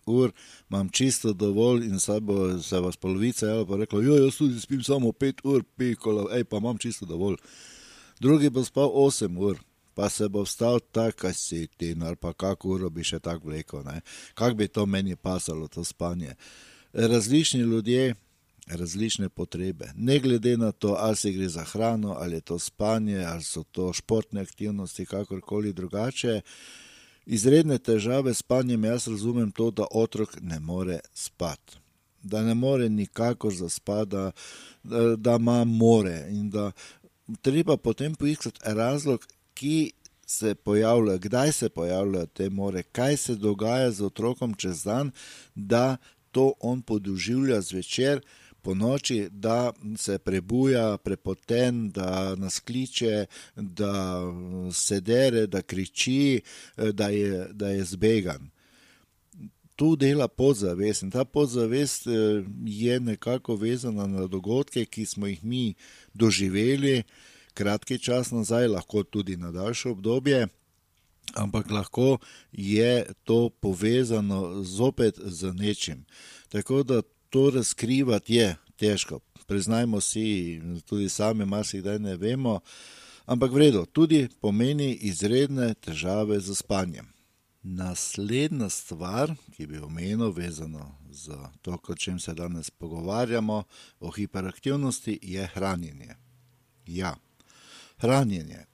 ur, 0.07 0.33
imam 0.71 0.89
čisto 0.89 1.33
dovolj 1.33 1.87
in 1.89 1.99
se 1.99 2.21
bo 2.21 2.59
se 2.59 2.81
vas 2.81 2.97
polovica 2.97 3.47
ali 3.47 3.67
pa 3.67 3.77
rekla, 3.77 4.03
jo, 4.03 4.21
jaz 4.25 4.37
tudi 4.37 4.61
spim 4.61 4.83
samo 4.83 5.13
5 5.13 5.41
ur, 5.45 5.65
pikolo, 5.77 6.29
ej, 6.33 6.45
pa 6.45 6.57
imam 6.57 6.79
čisto 6.79 7.07
dovolj. 7.07 7.37
Drugi 8.21 8.51
bo 8.51 8.65
spal 8.65 8.93
8 8.93 9.39
ur. 9.39 9.70
Pa 9.95 10.09
se 10.09 10.29
bo 10.29 10.43
vstal 10.43 10.81
tako, 10.93 11.17
kaj 11.17 11.35
si 11.35 11.67
ti, 11.67 11.97
ali 12.03 12.17
pa 12.17 12.33
kako 12.33 12.69
uro 12.69 12.91
bi 12.91 13.05
še 13.05 13.19
tako 13.19 13.49
vlekel, 13.49 13.85
kako 14.35 14.55
bi 14.55 14.69
to 14.69 14.87
meni 14.87 15.17
pasalo, 15.17 15.69
to 15.69 15.85
spanje 15.85 16.37
različni 16.93 17.61
ljudje, 17.61 18.15
različne 18.67 19.29
potrebe. 19.29 19.93
Ne 19.97 20.19
glede 20.19 20.57
na 20.57 20.73
to, 20.73 20.97
ali 20.99 21.17
se 21.17 21.33
gre 21.33 21.49
za 21.49 21.65
hrano, 21.65 22.17
ali 22.19 22.35
je 22.35 22.41
to 22.41 22.59
spanje, 22.59 23.25
ali 23.25 23.43
so 23.43 23.63
to 23.63 23.93
športne 23.93 24.41
aktivnosti, 24.41 25.07
kakorkoli 25.07 25.73
drugače. 25.73 26.41
Izredne 27.27 27.79
težave 27.79 28.35
s 28.35 28.39
spanjem, 28.39 28.85
jaz 28.85 29.09
razumem 29.09 29.51
to, 29.51 29.71
da 29.71 29.87
otrok 29.91 30.37
ne 30.41 30.61
more 30.61 31.01
spati. 31.15 31.79
Da 32.23 32.43
ne 32.43 32.55
more 32.55 32.89
nikakor 32.89 33.55
zaspati, 33.55 34.11
da, 34.11 34.33
da 35.17 35.37
ima 35.37 35.65
more. 35.65 36.27
In 36.31 36.51
da 36.51 36.73
treba 37.43 37.77
potem 37.77 38.15
poiskati 38.15 38.61
razlog, 38.65 39.27
ki 39.55 39.93
se 40.27 40.55
pojavlja, 40.55 41.17
kdaj 41.17 41.53
se 41.53 41.69
pojavljajo 41.69 42.27
te 42.27 42.51
more, 42.51 42.83
kaj 42.83 43.17
se 43.17 43.35
dogaja 43.35 43.91
z 43.91 44.05
otrokom 44.05 44.55
čez 44.55 44.85
dan, 44.85 45.11
da 45.55 45.97
to 46.31 46.53
on 46.61 46.83
podoživlja 46.83 47.61
zvečer, 47.61 48.21
po 48.63 48.75
noči, 48.75 49.29
da 49.31 49.73
se 49.97 50.19
prebuja, 50.19 50.97
prepoten, 50.97 51.91
da 51.91 52.35
nas 52.37 52.61
kliče, 52.61 53.27
da 53.57 54.23
se 54.73 55.01
dere, 55.01 55.47
da 55.47 55.63
kriči, 55.63 56.41
da 56.77 57.09
je, 57.09 57.49
da 57.53 57.69
je 57.69 57.85
zbegan. 57.85 58.51
Tu 59.77 59.97
dela 59.97 60.29
podzavest 60.29 61.03
in 61.03 61.11
ta 61.11 61.25
podzavest 61.25 62.07
je 62.65 63.01
nekako 63.01 63.57
vezana 63.57 64.07
na 64.07 64.27
dogodke, 64.27 64.85
ki 64.85 65.07
smo 65.07 65.27
jih 65.27 65.45
mi 65.45 65.75
doživeli 66.15 67.03
kratki 67.55 67.99
čas 67.99 68.31
nazaj, 68.31 68.69
lahko 68.69 69.03
tudi 69.03 69.37
na 69.37 69.51
daljše 69.51 69.89
obdobje 69.89 70.47
ampak 71.35 71.71
lahko 71.71 72.19
je 72.53 73.07
to 73.25 73.51
povezano 73.51 74.65
zopet 74.65 75.19
z 75.25 75.53
nečim. 75.53 76.05
Tako 76.49 76.83
da 76.83 77.03
to 77.31 77.51
razkrivati 77.51 78.35
je 78.35 78.57
težko. 78.77 79.21
Priznajmo 79.47 80.01
si, 80.01 80.61
tudi 80.87 81.09
sami 81.09 81.45
marsikdaj 81.45 81.99
ne 81.99 82.17
vemo, 82.17 82.61
ampak 83.27 83.53
vredno, 83.53 83.87
tudi 83.87 84.29
pomeni 84.41 84.95
izredne 84.95 85.75
težave 85.75 86.41
z 86.41 86.55
spanjem. 86.55 87.07
Naslednja 87.63 88.71
stvar, 88.71 89.35
ki 89.57 89.67
bi 89.67 89.79
omenil, 89.79 90.31
vezano 90.33 90.97
z 91.11 91.35
to, 91.63 91.79
o 91.89 91.95
čem 91.95 92.21
se 92.21 92.35
danes 92.35 92.71
pogovarjamo, 92.71 93.65
o 94.01 94.11
hiperaktivnosti, 94.11 95.19
je 95.23 95.47
hranjenje. 95.47 96.15
Ja, 96.87 97.17
hranjenje. 98.01 98.65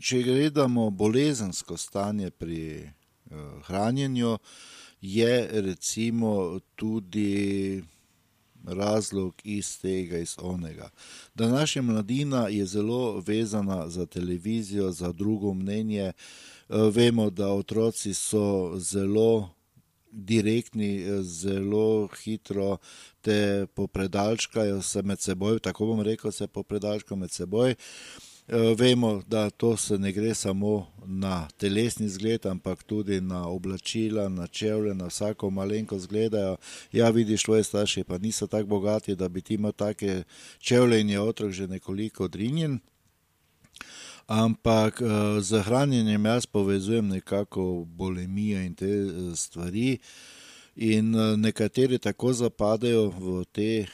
Če 0.00 0.22
gledamo 0.22 0.90
bolezensko 0.90 1.76
stanje 1.76 2.30
pri 2.30 2.90
hranjenju, 3.66 4.38
je 5.00 5.48
recimo 5.52 6.60
tudi 6.76 7.82
razlog 8.64 9.34
iz 9.44 9.80
tega, 9.80 10.18
iz 10.18 10.36
onega. 10.38 10.90
Današnja 11.34 11.82
mladina 11.82 12.48
je 12.48 12.66
zelo 12.66 13.20
vezana 13.26 13.88
za 13.88 14.06
televizijo, 14.06 14.90
za 14.90 15.12
drugo 15.12 15.54
mnenje. 15.54 16.12
Vemo, 16.68 17.30
da 17.30 17.48
otroci 17.48 18.14
so 18.14 18.78
zelo 18.78 19.50
direktni, 20.10 21.04
zelo 21.22 22.08
hitro 22.22 22.76
te 23.20 23.66
popredalčkajo 23.74 24.82
se 24.82 25.02
med 25.02 25.20
seboj, 25.20 25.58
tako 25.58 25.86
bom 25.86 26.00
rekel, 26.00 26.32
se 26.32 26.46
popredalčkajo 26.46 27.18
med 27.18 27.30
seboj. 27.30 27.74
Vemo, 28.76 29.22
da 29.26 29.50
to 29.50 29.76
se 29.76 29.98
ne 29.98 30.12
gre 30.12 30.34
samo 30.34 30.86
na 31.06 31.48
telesni 31.56 32.06
izgled, 32.06 32.46
ampak 32.46 32.82
tudi 32.82 33.20
na 33.20 33.48
oblačila, 33.48 34.28
na 34.28 34.46
čevlje, 34.46 34.94
na 34.94 35.06
vsako 35.06 35.50
malenkost 35.50 36.08
gledajo. 36.08 36.56
Ja, 36.92 37.10
vidiš, 37.10 37.42
tvoji 37.42 37.64
starši 37.64 38.04
pa 38.04 38.18
niso 38.18 38.46
tako 38.46 38.66
bogati, 38.66 39.16
da 39.16 39.28
bi 39.28 39.40
ti 39.40 39.54
imel 39.54 39.72
take 39.72 40.22
čevlje 40.58 41.00
in 41.00 41.10
je 41.10 41.20
otrok 41.20 41.50
že 41.50 41.66
nekoliko 41.66 42.24
odrinjen. 42.24 42.78
Ampak 44.26 45.00
s 45.40 45.52
hranjenjem 45.64 46.26
jaz 46.26 46.46
povezujem 46.46 47.08
nekako 47.08 47.84
bulimijo 47.86 48.60
in 48.60 48.74
te 48.74 48.88
stvari. 49.36 49.98
In 50.74 51.10
nekateri 51.36 51.98
tako 51.98 52.32
zapadejo 52.32 53.10
v 53.10 53.44
te 53.52 53.86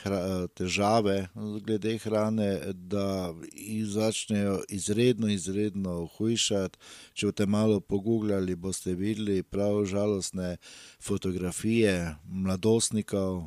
težave 0.55 1.27
glede 1.35 1.97
hrane, 1.99 2.73
da 2.73 3.35
jih 3.53 3.87
začnejo 3.87 4.61
izredno, 4.69 5.27
izredno 5.27 6.07
hujšati. 6.07 6.79
Če 7.15 7.27
boste 7.27 7.47
malo 7.47 7.81
poguglali, 7.81 8.55
boste 8.55 8.95
videli 8.95 9.43
prav 9.43 9.85
žalostne 9.91 10.57
fotografije 11.03 12.15
mladostnikov 12.25 13.43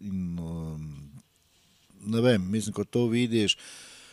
in 0.00 0.34
ne 2.06 2.20
vem, 2.20 2.50
mislim, 2.50 2.74
ko 2.74 2.84
to 2.84 3.06
vidiš, 3.06 3.56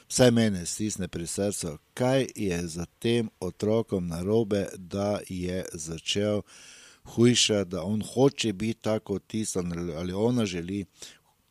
vsaj 0.07 0.31
mene 0.31 0.65
stisne 0.65 1.07
pri 1.07 1.27
srcu, 1.27 1.77
kaj 1.93 2.27
je 2.35 2.67
s 2.67 2.85
tem 2.99 3.29
otrokom 3.39 4.07
narobe, 4.07 4.67
da 4.77 5.19
je 5.29 5.65
začel 5.73 6.41
hujšati, 7.03 7.69
da 7.69 7.83
on 7.83 8.01
hoče 8.13 8.53
biti 8.53 8.81
tak 8.81 9.03
kot 9.03 9.27
tisti 9.27 9.59
ali 9.97 10.13
ona 10.13 10.45
želi 10.45 10.85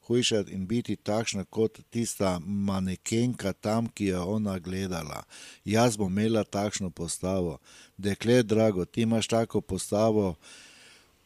hujšati 0.06 0.52
in 0.52 0.66
biti 0.66 0.96
takšna 0.96 1.44
kot 1.44 1.80
tista 1.90 2.40
manekenka 2.44 3.52
tam, 3.52 3.86
ki 3.86 4.04
je 4.04 4.18
ona 4.18 4.58
gledala. 4.58 5.22
Jaz 5.64 5.96
bom 5.96 6.18
imela 6.18 6.44
takšno 6.44 6.90
postavo. 6.90 7.58
Dekle 7.96 8.42
drago, 8.42 8.84
ti 8.84 9.02
imaš 9.02 9.28
tako 9.28 9.60
postavo 9.60 10.34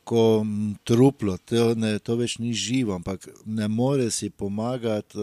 ko 0.04 0.45
truplo, 0.85 1.37
to 1.37 1.75
ne, 1.75 1.99
to 1.99 2.16
več 2.21 2.37
ni 2.38 2.52
živo, 2.52 2.95
ampak 2.95 3.28
ne 3.45 3.69
more 3.69 4.11
si 4.11 4.28
pomagati, 4.31 5.19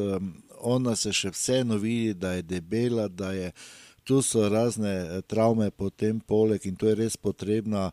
ona 0.62 0.96
se 0.96 1.14
še 1.14 1.30
vseeno 1.36 1.78
vidi, 1.78 2.14
da 2.14 2.34
je 2.34 2.42
debela, 2.42 3.08
da 3.08 3.32
je 3.32 3.52
tu 4.04 4.22
so 4.26 4.50
razne 4.50 5.22
travme 5.30 5.70
potem 5.72 6.20
poleg 6.20 6.66
in 6.66 6.76
to 6.76 6.90
je 6.90 6.96
res 7.04 7.18
potrebna 7.18 7.92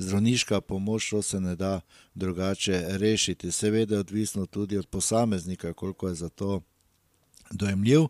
zdravniška 0.00 0.60
pomoč, 0.60 1.10
to 1.10 1.22
se 1.22 1.40
ne 1.40 1.56
da 1.56 1.80
drugače 2.14 2.84
rešiti. 2.88 3.52
Seveda 3.52 3.94
je 3.94 4.00
odvisno 4.00 4.46
tudi 4.46 4.78
od 4.78 4.86
posameznika, 4.86 5.72
koliko 5.72 6.08
je 6.08 6.14
za 6.14 6.28
to 6.28 6.60
dojemljiv. 7.50 8.00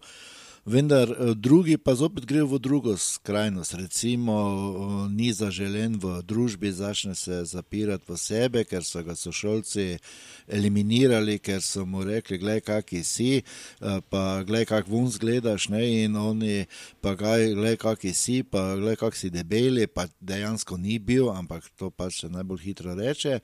Vendar 0.71 1.11
eh, 1.11 1.35
drugi 1.35 1.79
pa 1.79 1.95
zopet 1.95 2.25
grejo 2.27 2.47
v 2.47 2.59
drugo 2.59 2.97
skrajnost. 2.97 3.75
Recimo, 3.75 4.35
eh, 4.39 5.11
ni 5.11 5.33
zaželen 5.35 5.99
v 5.99 6.23
družbi, 6.23 6.71
začne 6.71 7.15
se 7.19 7.43
zapirati 7.45 8.07
v 8.07 8.15
sebe, 8.15 8.62
ker 8.65 8.87
so 8.87 9.03
ga 9.03 9.17
sošolci 9.19 9.99
eliminirali, 10.47 11.41
ker 11.43 11.59
so 11.59 11.83
mu 11.83 12.05
rekli: 12.07 12.39
Glej, 12.39 12.61
kaki 12.61 13.03
si, 13.03 13.43
eh, 13.43 13.99
pa 14.11 14.45
glej, 14.47 14.71
kak 14.71 14.87
vun 14.87 15.11
zgledaš. 15.11 15.69
Ne? 15.75 16.05
In 16.05 16.15
oni 16.15 16.67
pa 17.03 17.19
glej, 17.19 17.75
kaki 17.75 18.15
si, 18.15 18.47
pa 18.47 18.77
glej, 18.79 18.95
kak 18.95 19.19
si 19.19 19.27
debeli, 19.31 19.91
pa 19.91 20.07
dejansko 20.23 20.79
ni 20.79 21.03
bil, 21.03 21.35
ampak 21.35 21.67
to 21.75 21.91
pač 21.91 22.23
se 22.23 22.29
najbolj 22.31 22.62
hitro 22.62 22.95
reče. 22.95 23.41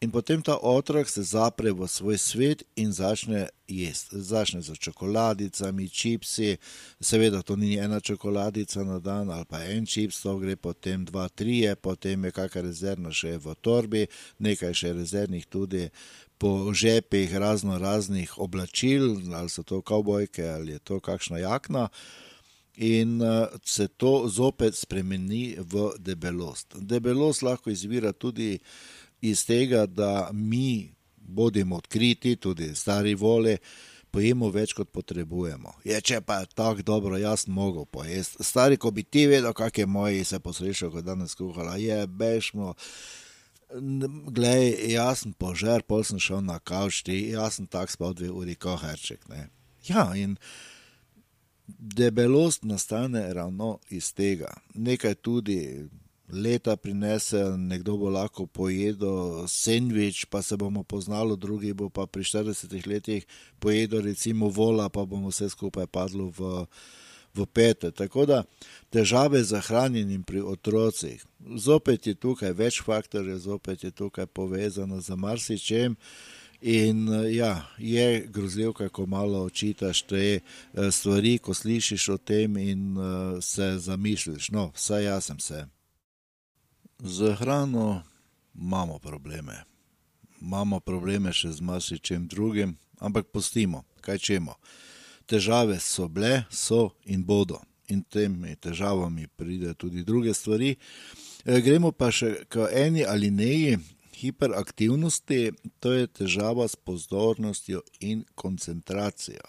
In 0.00 0.10
potem 0.10 0.42
ta 0.42 0.58
otrok 0.60 1.08
se 1.08 1.22
zapre 1.24 1.72
v 1.72 1.86
svoj 1.88 2.18
svet 2.20 2.62
in 2.76 2.92
začne 2.92 3.48
jesti. 3.64 4.20
Začne 4.20 4.60
z 4.60 4.76
čokoladicami, 4.76 5.88
čipsi, 5.88 6.58
seveda 7.00 7.40
to 7.40 7.56
ni 7.56 7.80
ena 7.80 8.00
čokoladica 8.00 8.84
na 8.84 8.98
dan 9.00 9.32
ali 9.32 9.48
pa 9.48 9.64
en 9.64 9.88
čips, 9.88 10.20
to 10.20 10.36
gre 10.36 10.56
potem 10.56 11.04
dva, 11.08 11.28
tri, 11.32 11.64
potem 11.80 12.28
je 12.28 12.30
kakšna 12.36 12.62
rezervna 12.68 13.10
še 13.12 13.38
v 13.40 13.56
torbi, 13.64 14.04
nekaj 14.38 14.76
še 14.76 14.92
rezervnih 14.92 15.48
tudi 15.48 15.88
po 16.36 16.68
žepih 16.76 17.32
razno 17.32 17.78
raznih 17.80 18.36
oblačil, 18.36 19.16
ali 19.32 19.48
so 19.48 19.64
to 19.64 19.80
kavbojke 19.80 20.44
ali 20.44 20.76
je 20.76 20.78
to 20.78 21.00
kakšna 21.00 21.40
jakna. 21.40 21.88
In 22.76 23.22
uh, 23.24 23.48
se 23.64 23.88
to 23.88 24.28
zopet 24.28 24.76
spremeni 24.76 25.56
v 25.56 25.96
debelost. 25.96 26.76
Debelost 26.76 27.40
lahko 27.40 27.72
izvira 27.72 28.12
tudi 28.12 28.58
iz 29.20 29.46
tega, 29.46 29.86
da 29.86 30.30
mi 30.32 30.94
bodimo 31.16 31.76
odkriti, 31.76 32.36
tudi 32.36 32.74
stari 32.74 33.14
vole, 33.14 33.56
pojemo 34.10 34.48
več, 34.50 34.72
kot 34.76 34.90
potrebujemo. 34.94 35.74
Je, 35.84 35.96
če 36.00 36.20
pa 36.24 36.40
je 36.40 36.52
tako 36.56 36.84
dobro, 36.86 37.18
jaz 37.20 37.46
mogel 37.52 37.84
pojesti. 37.90 38.44
Stari, 38.46 38.78
ko 38.80 38.90
bi 38.94 39.04
ti 39.04 39.26
vedel, 39.28 39.52
kak 39.56 39.82
je 39.82 39.86
moj, 39.86 40.22
se 40.24 40.40
posrečal, 40.40 40.92
ko 40.94 41.02
danes 41.04 41.36
kuhala, 41.36 41.76
je 41.80 41.98
bešmo. 42.06 42.74
Glej, 44.30 44.70
jaz 44.92 45.24
sem 45.24 45.34
požar, 45.34 45.82
pol 45.82 46.04
sem 46.06 46.22
šel 46.22 46.44
na 46.46 46.60
kavč, 46.62 47.02
ti, 47.04 47.18
jaz 47.34 47.58
sem 47.58 47.66
tak 47.68 47.92
spal 47.92 48.14
dve 48.16 48.30
uri, 48.30 48.54
ko 48.54 48.78
herček. 48.80 49.26
Ne? 49.32 49.48
Ja, 49.90 50.08
in 50.16 50.38
debelost 51.66 52.64
nastane 52.64 53.26
ravno 53.34 53.80
iz 53.90 54.12
tega. 54.14 54.52
Nekaj 54.74 55.18
tudi 55.18 55.58
leta 56.28 56.76
prinese, 56.76 57.38
nekdo 57.58 57.96
bo 57.96 58.10
lahko 58.10 58.46
pojedel 58.46 59.46
sendvič, 59.48 60.24
pa 60.24 60.42
se 60.42 60.56
bomo 60.56 60.82
poznali, 60.82 61.36
drugi 61.36 61.72
bo 61.72 61.88
pa 61.88 62.06
pri 62.06 62.22
40 62.24 62.86
letih 62.86 63.26
pojedel 63.58 64.00
recimo 64.00 64.48
vola, 64.48 64.88
pa 64.88 65.04
bomo 65.04 65.28
vse 65.28 65.48
skupaj 65.48 65.86
padlo 65.86 66.30
v, 66.38 66.66
v 67.34 67.46
pete. 67.46 67.90
Tako 67.90 68.26
da 68.26 68.42
težave 68.90 69.44
z 69.44 69.60
hranjenjem 69.60 70.22
pri 70.22 70.40
otrocih, 70.40 71.24
zopet 71.56 72.06
je 72.06 72.14
tukaj 72.14 72.52
več 72.52 72.82
faktorjev, 72.82 73.38
zopet 73.38 73.84
je 73.84 73.90
tukaj 73.90 74.26
povezano 74.26 75.00
z 75.00 75.16
marsičem. 75.16 75.96
In 76.60 77.08
ja, 77.30 77.68
je 77.78 78.26
grozljivka, 78.32 78.88
ko 78.88 79.04
malo 79.06 79.44
očitaš 79.44 80.02
te 80.02 80.40
eh, 80.40 80.90
stvari, 80.90 81.36
ko 81.38 81.54
slišiš 81.54 82.08
o 82.08 82.16
tem 82.16 82.56
in 82.56 82.96
uh, 82.96 83.38
se 83.44 83.76
zamišljaš. 83.78 84.50
No, 84.50 84.70
vsaj 84.74 85.04
jaz 85.04 85.24
sem 85.24 85.38
se. 85.38 85.66
Z 86.98 87.34
hrano 87.34 88.02
imamo 88.54 88.98
probleme. 88.98 89.64
Imamo 90.40 90.80
probleme 90.80 91.32
še 91.32 91.52
z 91.52 91.60
marsičem 91.60 92.26
drugim, 92.28 92.76
ampak 93.00 93.28
pustimo, 93.32 93.84
kaj 94.00 94.18
čemo. 94.18 94.56
Težave 95.26 95.80
so 95.80 96.08
bile, 96.08 96.44
so 96.50 96.96
in 97.04 97.24
bodo. 97.24 97.60
In 97.88 98.02
temi 98.02 98.56
težavami 98.56 99.28
pride 99.36 99.74
tudi 99.74 100.04
druge 100.04 100.34
stvari. 100.34 100.76
E, 101.44 101.60
gremo 101.60 101.92
pa 101.92 102.10
še 102.10 102.46
k 102.48 102.68
eni 102.72 103.04
ali 103.04 103.30
neji 103.30 103.76
hiperaktivnosti, 104.16 105.52
to 105.78 105.92
je 105.92 106.06
težava 106.06 106.68
s 106.68 106.76
pozornostjo 106.76 107.82
in 108.00 108.24
koncentracijo. 108.34 109.44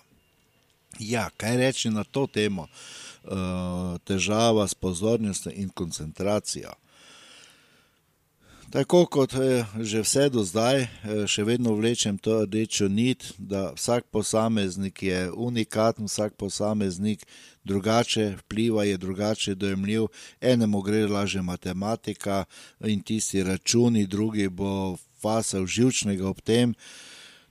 Ja, 0.99 1.29
kaj 1.37 1.57
reči 1.57 1.89
na 1.89 2.03
to 2.03 2.27
temo? 2.27 2.67
E, 2.67 3.39
težava 4.03 4.67
s 4.67 4.75
pozornostjo 4.75 5.55
in 5.55 5.71
koncentracijo. 5.71 6.75
Tako 8.67 9.05
kot 9.05 9.33
eh, 9.33 9.63
že 9.79 10.01
vse 10.03 10.27
do 10.29 10.43
zdaj, 10.43 10.81
eh, 10.83 10.89
še 11.23 11.45
vedno 11.47 11.71
vlečem 11.71 12.17
to 12.19 12.43
rdečo 12.43 12.89
nit, 12.91 13.31
da 13.39 13.71
vsak 13.71 14.11
posameznik 14.11 15.03
je 15.03 15.31
unikaten, 15.31 16.11
vsak 16.11 16.35
posameznik 16.35 17.23
drugače 17.63 18.35
vpliva, 18.43 18.83
je 18.83 18.97
drugače 18.97 19.55
dojemljiv. 19.55 20.09
Enemu 20.41 20.81
gre 20.83 21.07
laže 21.07 21.41
matematika 21.41 22.43
in 22.83 22.99
tisti 22.99 23.43
računi, 23.43 24.03
drugi 24.07 24.49
bo 24.49 24.97
fasal 25.21 25.63
živčnega 25.65 26.27
ob 26.27 26.41
tem. 26.43 26.75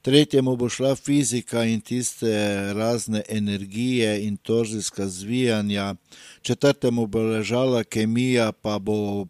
Tretjemu 0.04 0.56
bo 0.56 0.68
šla 0.68 0.94
fizika 0.96 1.64
in 1.64 1.80
tiste 1.80 2.28
razne 2.76 3.22
energije 3.28 4.26
in 4.26 4.36
torzijska 4.36 5.08
zvijanja, 5.08 5.94
četrtemu 6.42 7.06
bo 7.06 7.22
ležala 7.22 7.84
kemija, 7.84 8.52
pa 8.52 8.78
bo 8.78 9.26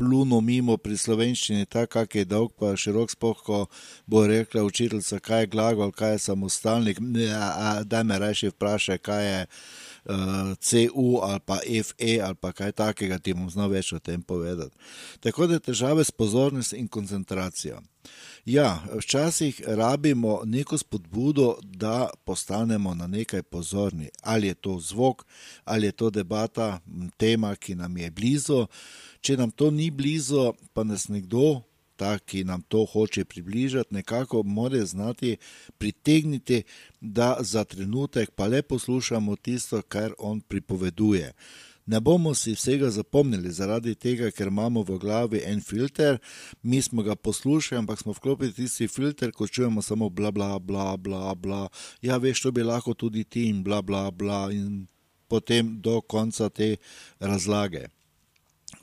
pluno 0.00 0.40
mimo 0.40 0.78
pri 0.80 0.96
slovenščini, 0.96 1.66
tako 1.68 1.90
kak 1.98 2.14
je 2.16 2.24
dolg, 2.24 2.54
pa 2.56 2.72
širok 2.72 3.12
spoh, 3.12 3.42
ko 3.44 3.58
bo 4.08 4.22
rekla 4.26 4.62
učiteljica, 4.64 5.18
kaj 5.20 5.44
je 5.44 5.50
glagol, 5.52 5.92
kaj 5.92 6.14
je 6.14 6.22
samostalnik. 6.24 7.02
Da 7.84 8.02
me 8.02 8.18
reši 8.18 8.48
vprašaj, 8.54 8.98
kaj 9.04 9.26
je 9.26 9.42
uh, 9.44 10.14
eh, 10.14 10.54
CU 10.56 11.20
ali 11.22 11.40
pa 11.44 11.58
FE 11.60 12.14
ali 12.24 12.40
pa 12.40 12.52
kaj 12.52 12.72
takega, 12.72 13.18
ti 13.18 13.36
bom 13.36 13.50
znal 13.52 13.68
več 13.76 13.92
o 13.92 14.00
tem 14.00 14.22
povedati. 14.22 14.76
Tako 15.20 15.46
da 15.46 15.60
težave 15.60 16.04
s 16.04 16.16
pozornostjo 16.16 16.80
in 16.80 16.88
koncentracijo. 16.88 17.82
Ja, 18.44 18.80
včasih 18.96 19.60
rabimo 19.66 20.40
neko 20.44 20.78
spodbudo, 20.78 21.58
da 21.62 22.08
postanemo 22.24 22.94
na 22.94 23.06
nekaj 23.06 23.42
pozorni. 23.42 24.08
Ali 24.22 24.46
je 24.46 24.54
to 24.54 24.78
zvok, 24.80 25.26
ali 25.64 25.86
je 25.86 25.92
to 25.92 26.10
debata, 26.10 26.80
tema, 27.16 27.54
ki 27.56 27.74
nam 27.74 27.96
je 27.96 28.10
blizu. 28.10 28.66
Če 29.20 29.36
nam 29.36 29.50
to 29.50 29.70
ni 29.70 29.90
blizu, 29.90 30.52
pa 30.72 30.84
nas 30.84 31.08
nekdo, 31.12 31.62
ta, 32.00 32.16
ki 32.18 32.44
nam 32.48 32.62
to 32.72 32.86
hoče 32.88 33.26
približati, 33.28 33.94
nekako 33.94 34.42
mora 34.42 34.84
znati 34.84 35.36
pritegniti, 35.78 36.62
da 37.00 37.36
za 37.40 37.64
trenutek 37.64 38.30
pa 38.30 38.46
le 38.46 38.62
poslušamo 38.62 39.36
tisto, 39.36 39.82
kar 39.82 40.14
on 40.18 40.40
pripoveduje. 40.40 41.32
Ne 41.86 42.00
bomo 42.00 42.34
si 42.34 42.54
vsega 42.54 42.90
zapomnili, 42.90 43.52
zaradi 43.52 43.94
tega, 43.94 44.30
ker 44.30 44.48
imamo 44.48 44.84
v 44.86 44.96
glavi 45.02 45.40
en 45.44 45.60
filter, 45.60 46.18
mi 46.62 46.80
smo 46.82 47.02
ga 47.02 47.16
poslušali, 47.16 47.78
ampak 47.78 47.98
smo 48.00 48.12
vklopili 48.16 48.52
tisti 48.52 48.88
filter, 48.88 49.32
ko 49.32 49.48
čujemo 49.48 49.82
samo 49.82 50.08
bla, 50.08 50.30
bla, 50.30 50.58
bla, 50.58 50.96
bla, 50.96 51.34
bla. 51.34 51.68
Ja, 52.02 52.16
veš, 52.16 52.46
to 52.46 52.52
bi 52.52 52.62
lahko 52.62 52.94
tudi 52.94 53.24
ti 53.24 53.48
in 53.50 53.64
bla, 53.64 53.82
bla, 53.82 54.10
bla, 54.10 54.48
in 54.52 54.86
potem 55.28 55.76
do 55.82 56.00
konca 56.00 56.48
te 56.48 56.76
razlage. 57.20 57.88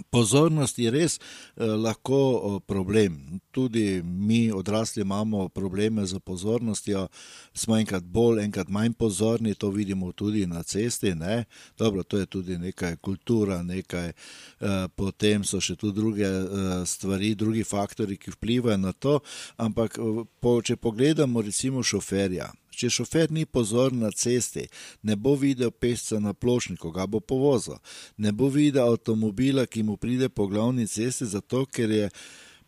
Pozornost 0.10 0.80
je 0.80 0.92
res 0.92 1.18
eh, 1.18 1.66
lahko 1.66 2.60
problem. 2.68 3.40
Tudi 3.52 4.02
mi, 4.04 4.52
odrasli, 4.52 5.02
imamo 5.02 5.50
probleme 5.50 6.06
z 6.06 6.20
pozornostjo, 6.20 7.08
smo 7.54 7.78
enkrat 7.78 8.04
bolj, 8.04 8.44
enkrat 8.44 8.70
manj 8.70 8.94
pozorni, 8.94 9.56
to 9.56 9.70
vidimo 9.70 10.12
tudi 10.12 10.46
na 10.48 10.64
cesti. 10.64 11.16
Ne? 11.16 11.46
Dobro, 11.78 12.04
to 12.04 12.18
je 12.18 12.26
tudi 12.26 12.58
nekaj 12.58 12.96
kultura, 12.96 13.64
nekaj, 13.64 14.10
eh, 14.10 14.88
potem 14.96 15.44
so 15.44 15.62
še 15.62 15.76
tu 15.76 15.92
druge 15.92 16.26
eh, 16.26 16.86
stvari, 16.86 17.36
drugi 17.36 17.64
faktori, 17.64 18.18
ki 18.18 18.32
vplivajo 18.38 18.78
na 18.78 18.94
to. 18.94 19.20
Ampak, 19.58 19.98
eh, 19.98 20.24
po, 20.40 20.62
če 20.62 20.78
pogledamo 20.78 21.42
recimo 21.42 21.84
šoferja. 21.84 22.52
Če 22.78 22.92
šofer 22.94 23.32
ni 23.34 23.46
pozoren 23.46 24.04
na 24.04 24.12
cesti, 24.14 24.68
ne 25.02 25.16
bo 25.18 25.34
videl 25.36 25.72
pesca 25.72 26.20
na 26.22 26.34
plošniku, 26.34 26.92
ga 26.94 27.08
bo 27.10 27.20
povozil, 27.20 27.80
ne 28.18 28.32
bo 28.32 28.52
videl 28.54 28.94
avtomobila, 28.94 29.66
ki 29.66 29.84
mu 29.84 29.98
pride 29.98 30.30
po 30.30 30.46
glavni 30.48 30.86
cesti, 30.88 31.26
zato 31.26 31.66
ker 31.66 31.92
je 31.92 32.10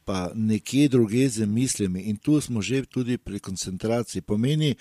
pa 0.10 0.32
nekje 0.34 0.88
druge 0.90 1.28
z 1.30 1.46
mislimi 1.46 2.08
in 2.10 2.18
tu 2.18 2.42
smo 2.42 2.62
že 2.66 2.82
tudi 2.90 3.18
pri 3.22 3.40
koncentraciji. 3.40 4.26
Pomeni, 4.26 4.74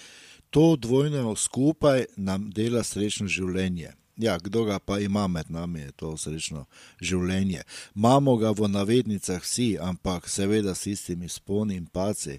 to 0.51 0.77
dvojno 0.77 1.37
skupaj 1.37 2.07
nam 2.17 2.49
dela 2.51 2.81
srečno 2.85 3.29
življenje. 3.29 3.93
Ja, 4.19 4.39
kdo 4.39 4.65
ga 4.65 4.79
pa 4.79 4.99
ima 4.99 5.27
med 5.27 5.51
nami, 5.51 5.81
je 5.81 5.93
to 5.93 6.17
srečno 6.17 6.65
življenje. 7.01 7.63
Imamo 7.95 8.35
ga 8.37 8.51
v 8.51 8.67
navednicah 8.67 9.39
vsi, 9.43 9.77
ampak 9.79 10.27
seveda 10.29 10.75
s 10.75 10.89
tistimi 10.89 11.29
sponi 11.31 11.77
in 11.79 11.87
paci. 11.87 12.35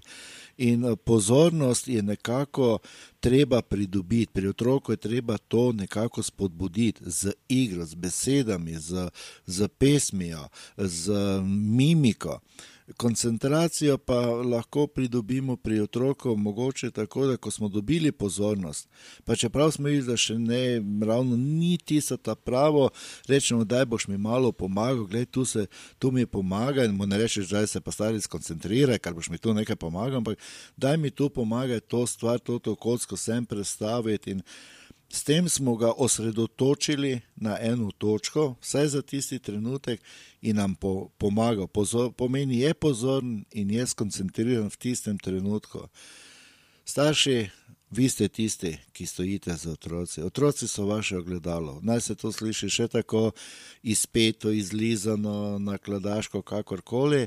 In 0.60 0.84
eh, 0.84 0.96
pozornost 0.96 1.88
je 1.88 2.02
nekako 2.02 2.78
treba 3.20 3.62
pridobiti, 3.62 4.32
pri 4.32 4.52
otroku 4.52 4.92
je 4.92 5.00
treba 5.00 5.38
to 5.38 5.72
nekako 5.72 6.22
spodbuditi 6.22 7.00
z 7.06 7.32
igro, 7.48 7.86
z 7.86 7.94
besedami, 7.94 8.76
z, 8.76 9.08
z 9.46 9.68
pesmijo, 9.68 10.48
z 10.76 11.16
mimiko. 11.48 12.40
Koncentracijo 12.96 13.98
pa 13.98 14.20
lahko 14.24 14.86
pridobimo 14.86 15.56
pri 15.56 15.80
otroku, 15.80 16.36
mogoče 16.36 16.90
tako, 16.90 17.26
da 17.26 17.36
ko 17.36 17.50
smo 17.50 17.68
dobili 17.68 18.12
pozornost, 18.12 18.88
pa 19.24 19.36
čeprav 19.36 19.70
smo 19.70 19.88
videli, 19.88 20.06
da 20.06 20.16
še 20.16 20.38
ne 20.38 20.82
ravno 21.06 21.36
ni 21.36 21.78
tisto 21.78 22.16
ta 22.16 22.34
pravo, 22.34 22.88
rečemo, 23.28 23.64
da 23.64 23.84
boš 23.84 24.08
mi 24.08 24.18
malo 24.18 24.52
pomagal, 24.52 25.04
gledaj, 25.04 25.26
tu, 25.26 25.44
se, 25.44 25.66
tu 25.98 26.10
mi 26.10 26.26
pomaga 26.26 26.84
in 26.84 26.96
mu 26.96 27.06
ne 27.06 27.18
rečeš, 27.18 27.48
da 27.48 27.66
se 27.66 27.80
pa 27.80 27.92
stari 27.92 28.20
skoncentriraj, 28.20 28.98
kar 28.98 29.14
boš 29.14 29.30
mi 29.30 29.38
tu 29.38 29.54
nekaj 29.54 29.76
pomagal, 29.76 30.16
ampak 30.16 30.38
daj 30.76 30.96
mi 30.96 31.10
tu 31.10 31.30
pomagaj 31.30 31.80
to 31.80 32.06
stvar, 32.06 32.38
to, 32.38 32.58
to 32.58 32.74
kocko 32.74 33.16
sem 33.16 33.46
predstaviti 33.46 34.30
in 34.30 34.42
S 35.12 35.24
tem 35.26 35.48
smo 35.48 35.76
ga 35.76 35.92
osredotočili 35.96 37.20
na 37.36 37.56
eno 37.60 37.90
točko, 37.90 38.54
vsaj 38.60 38.86
za 38.86 39.02
tisti 39.02 39.38
trenutek, 39.38 40.00
in 40.42 40.56
nam 40.56 40.74
po, 40.74 41.08
pomagal. 41.18 41.66
Pozor, 41.66 42.12
pomeni, 42.12 42.60
je 42.60 42.74
pozoren 42.74 43.44
in 43.52 43.70
je 43.70 43.86
skoncentriran 43.86 44.70
v 44.70 44.76
tistem 44.76 45.18
trenutku. 45.18 45.88
Starši, 46.84 47.48
vi 47.90 48.08
ste 48.08 48.28
tisti, 48.28 48.76
ki 48.92 49.06
stojite 49.06 49.56
za 49.56 49.72
otroci. 49.72 50.22
Otroci 50.22 50.68
so 50.68 50.86
vaše 50.86 51.18
ogledalo. 51.18 51.80
Naj 51.82 52.00
se 52.00 52.14
to 52.14 52.32
sliši 52.32 52.70
še 52.70 52.88
tako 52.88 53.30
izpeto, 53.82 54.50
izlizano, 54.50 55.58
nakladaško, 55.58 56.42
kakorkoli. 56.42 57.26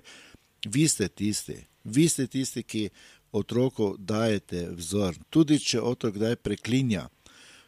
Vi 0.65 0.88
ste 0.88 1.08
tisti, 1.08 1.60
vi 1.84 2.08
ste 2.10 2.28
tisti, 2.28 2.63
ki 2.63 2.89
otroku 3.32 3.96
dajete 4.00 4.69
vzor. 4.72 5.19
Tudi 5.30 5.60
če 5.60 5.82
otrok 5.82 6.15
kdaj 6.15 6.36
preklinja. 6.36 7.10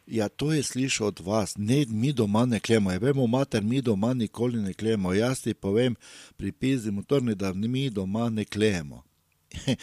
Ja, 0.06 0.28
to 0.28 0.52
je 0.52 0.62
slišal 0.62 1.06
od 1.06 1.20
vas, 1.20 1.56
ne, 1.56 1.84
mi 1.88 2.12
doma 2.12 2.44
ne 2.46 2.60
klemo. 2.60 2.92
Ja, 2.92 2.98
vemo, 2.98 3.26
mater, 3.26 3.62
mi 3.62 3.82
doma 3.82 4.14
nikoli 4.14 4.62
ne 4.62 4.74
klemo. 4.74 5.14
Jaz 5.14 5.42
ti 5.42 5.54
povem, 5.54 5.96
pri 6.36 6.52
pizdi 6.52 6.90
motorni, 6.90 7.34
da 7.34 7.52
mi 7.52 7.90
doma 7.90 8.30
ne 8.30 8.44
klemo. 8.44 9.02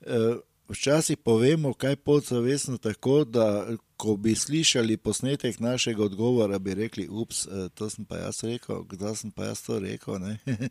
Eh, 0.00 0.36
včasih 0.68 1.16
povemo, 1.16 1.72
kaj 1.74 1.96
podzavestno 1.96 2.78
tako, 2.78 3.24
da 3.24 3.66
ko 3.96 4.16
bi 4.16 4.34
slišali 4.34 4.96
posnetek 4.96 5.60
našega 5.60 6.04
odgovora, 6.04 6.58
bi 6.58 6.74
rekli, 6.74 7.08
ups, 7.10 7.46
eh, 7.46 7.68
to 7.74 7.90
sem 7.90 8.04
pa 8.04 8.16
jaz 8.16 8.44
rekel, 8.44 8.84
kdaj 8.84 9.16
sem 9.16 9.30
pa 9.30 9.44
jaz 9.44 9.62
to 9.62 9.78
rekel. 9.78 10.20
Ne, 10.22 10.38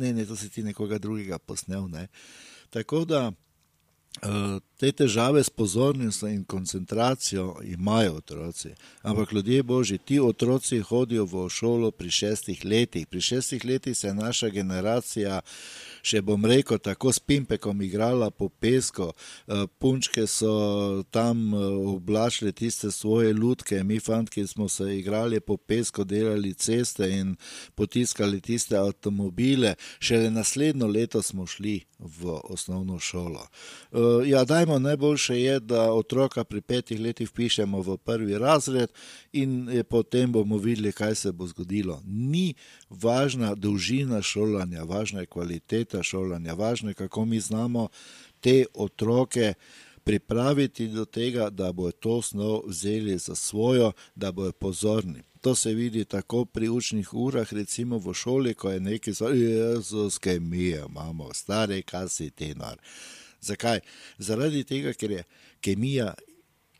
ne, 0.00 0.12
ne 0.12 0.26
to 0.26 0.36
si 0.36 0.50
ti 0.50 0.62
nekoga 0.62 0.98
drugega 0.98 1.38
posnel. 1.38 1.88
Ne. 1.88 2.08
Tako 2.70 3.04
da. 3.04 3.32
Eh, 4.22 4.60
te 4.76 4.92
težave 4.92 5.42
s 5.44 5.50
pozornostjo 5.50 6.28
in 6.28 6.44
koncentracijo 6.44 7.56
imajo 7.62 8.14
otroci. 8.14 8.68
Ampak 9.02 9.32
ljudje 9.32 9.62
božji, 9.62 9.98
ti 9.98 10.20
otroci 10.20 10.80
hodijo 10.80 11.24
v 11.24 11.48
šolo 11.48 11.90
pri 11.90 12.10
šestih 12.10 12.64
letih. 12.64 13.06
Pri 13.06 13.20
šestih 13.20 13.64
letih 13.64 13.96
se 13.96 14.06
je 14.06 14.14
naša 14.14 14.48
generacija 14.48 15.40
še 16.08 16.22
bom 16.24 16.44
rekel, 16.48 16.80
tako 16.80 17.12
s 17.12 17.20
Pimpekom 17.20 17.82
igrala 17.84 18.30
po 18.30 18.48
pesku, 18.48 19.10
eh, 19.12 19.66
punčke 19.78 20.26
so 20.26 21.04
tam 21.10 21.52
eh, 21.52 21.66
oblačile 21.94 22.52
tiste 22.52 22.90
svoje 22.90 23.34
lutke, 23.34 23.82
mi 23.84 24.00
fantki 24.00 24.46
smo 24.46 24.68
se 24.68 24.88
igrali 24.98 25.40
po 25.40 25.56
pesku, 25.56 26.04
delali 26.04 26.54
ceste 26.54 27.10
in 27.10 27.36
potiskali 27.74 28.40
tiste 28.40 28.76
avtomobile, 28.76 29.74
šele 30.00 30.30
naslednjo 30.30 30.86
leto 30.86 31.22
smo 31.22 31.46
šli 31.46 31.80
v 31.98 32.38
osnovno 32.44 32.98
šolo. 32.98 33.44
Eh, 33.92 34.28
ja, 34.30 34.44
dajmo, 34.44 34.78
najboljše 34.78 35.40
je, 35.40 35.60
da 35.60 35.92
otroka 35.92 36.44
pri 36.44 36.60
petih 36.60 37.00
letih 37.00 37.30
pišemo 37.30 37.82
v 37.82 37.96
prvi 37.96 38.38
razred 38.38 38.90
in 39.32 39.68
potem 39.88 40.32
bomo 40.32 40.56
videli, 40.58 40.92
kaj 40.92 41.14
se 41.14 41.32
bo 41.32 41.46
zgodilo. 41.46 42.00
Ni 42.06 42.54
važna 42.90 43.54
dolžina 43.54 44.22
šolanja, 44.22 44.84
važna 44.84 45.20
je 45.20 45.26
kvaliteta 45.26 45.97
šolanja, 46.02 46.54
važno 46.54 46.90
je, 46.90 46.94
kako 46.94 47.24
mi 47.24 47.40
znamo 47.40 47.88
te 48.40 48.64
otroke 48.74 49.54
pripraviti 50.04 50.88
do 50.88 51.04
tega, 51.04 51.50
da 51.50 51.72
bodo 51.72 51.92
to 51.92 52.22
snov 52.22 52.62
vzeli 52.66 53.18
za 53.18 53.34
svojo, 53.34 53.92
da 54.14 54.32
bodo 54.32 54.52
pozorni. 54.52 55.22
To 55.40 55.54
se 55.54 55.74
vidi 55.74 56.04
tako 56.04 56.44
pri 56.44 56.68
učnih 56.68 57.14
urah, 57.14 57.52
recimo 57.52 57.98
v 57.98 58.14
šoli, 58.14 58.54
ko 58.54 58.70
je 58.70 58.80
neki 58.80 59.12
jezus, 59.34 60.18
kemija, 60.18 60.86
imamo, 60.88 61.34
stare, 61.34 61.82
kaj 61.82 62.08
si 62.08 62.30
ti 62.30 62.54
nar. 62.54 62.78
Zakaj? 63.40 63.80
Zaradi 64.18 64.64
tega, 64.64 64.92
ker 64.92 65.10
je 65.10 65.24
kemija 65.60 66.14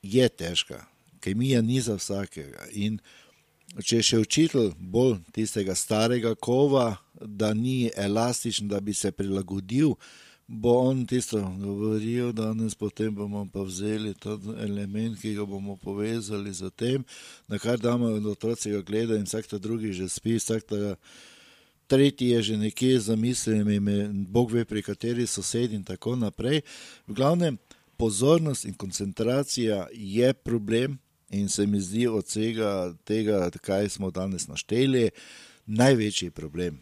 je 0.03 0.29
težka, 0.29 0.85
kemija 1.21 1.63
ni 1.63 1.81
za 1.81 1.95
vsakega. 1.95 2.67
In 2.73 2.99
če 3.77 4.01
je 4.01 4.07
še 4.11 4.23
učitelj 4.23 4.73
bolj 4.79 5.19
tistega 5.35 5.75
starega 5.77 6.35
kova, 6.35 6.97
da 7.21 7.53
ni 7.55 7.91
elastičen, 7.97 8.69
da 8.69 8.81
bi 8.81 8.95
se 8.95 9.13
prilagodil, 9.13 9.95
bo 10.49 10.79
on 10.89 11.05
tisto 11.07 11.41
govoril, 11.61 12.33
danes 12.33 12.75
potem 12.75 13.13
bomo 13.15 13.45
pa 13.53 13.67
vzeli 13.67 14.15
ta 14.17 14.39
element, 14.65 15.19
ki 15.21 15.35
ga 15.37 15.45
bomo 15.45 15.77
povezali 15.77 16.55
z 16.55 16.71
tem, 16.73 17.05
na 17.49 17.59
kar 17.61 17.77
damo 17.79 18.15
in 18.17 18.27
otroci 18.27 18.73
ga 18.73 18.81
gledajo 18.81 19.21
in 19.21 19.29
vsak 19.29 19.51
ta 19.51 19.59
drugi 19.59 19.93
že 19.93 20.09
spi, 20.09 20.39
vsak 20.41 20.65
ta 20.65 20.97
tretji 21.89 22.33
je 22.33 22.43
že 22.43 22.57
nekje 22.57 23.01
za 23.01 23.17
mislimi, 23.17 23.81
bog 24.29 24.53
ve 24.53 24.65
pri 24.65 24.83
kateri 24.83 25.27
sosedi 25.27 25.77
in 25.77 25.85
tako 25.85 26.17
naprej. 26.17 26.63
V 27.07 27.13
glavnem, 27.13 27.59
pozornost 27.97 28.65
in 28.65 28.75
koncentracija 28.75 29.89
je 29.93 30.33
problem, 30.33 30.99
In 31.31 31.49
se 31.49 31.67
mi 31.67 31.81
zdi 31.81 32.07
od 32.07 32.25
vsega 32.25 32.95
tega, 33.05 33.51
kaj 33.61 33.89
smo 33.89 34.11
danes 34.11 34.49
našteli, 34.49 35.11
največji 35.67 36.31
problem. 36.31 36.81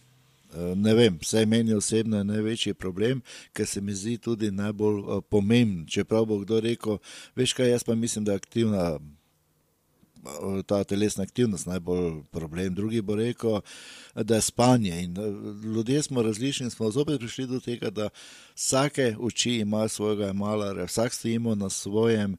Eh, 0.54 0.74
ne 0.76 0.94
vem, 0.94 1.18
vsaj 1.20 1.46
meni 1.46 1.74
osebno 1.74 2.18
je 2.18 2.24
največji 2.24 2.74
problem, 2.74 3.22
ker 3.52 3.66
se 3.66 3.80
mi 3.80 3.94
zdi 3.94 4.16
tudi 4.18 4.50
najbolj 4.50 5.00
eh, 5.00 5.20
pomemben. 5.30 5.86
Čeprav 5.86 6.24
bo 6.24 6.38
kdo 6.38 6.60
rekel, 6.60 6.98
veš 7.36 7.52
kaj, 7.52 7.70
jaz 7.70 7.84
pa 7.84 7.94
mislim, 7.94 8.24
da 8.24 8.32
je 8.32 8.42
aktivna. 8.42 8.84
Eh, 8.96 10.62
ta 10.66 10.84
telesna 10.84 11.26
aktivnost 11.26 11.66
je 11.66 11.70
najbolj 11.70 12.22
problem. 12.30 12.74
Drugi 12.74 13.02
bo 13.02 13.16
rekel, 13.16 13.60
da 14.14 14.34
je 14.34 14.40
spanje. 14.40 15.02
In 15.02 15.16
ljudje 15.74 16.02
smo 16.02 16.22
različni, 16.22 16.70
smo 16.70 16.90
zopet 16.90 17.18
prišli 17.18 17.46
do 17.46 17.60
tega, 17.60 17.90
da 17.90 18.08
vsake 18.54 19.16
oči 19.20 19.58
ima 19.66 19.88
svojega 19.88 20.32
malara, 20.32 20.84
vsak 20.84 21.12
stojimo 21.14 21.54
na 21.54 21.70
svojem 21.70 22.32
uh, 22.32 22.38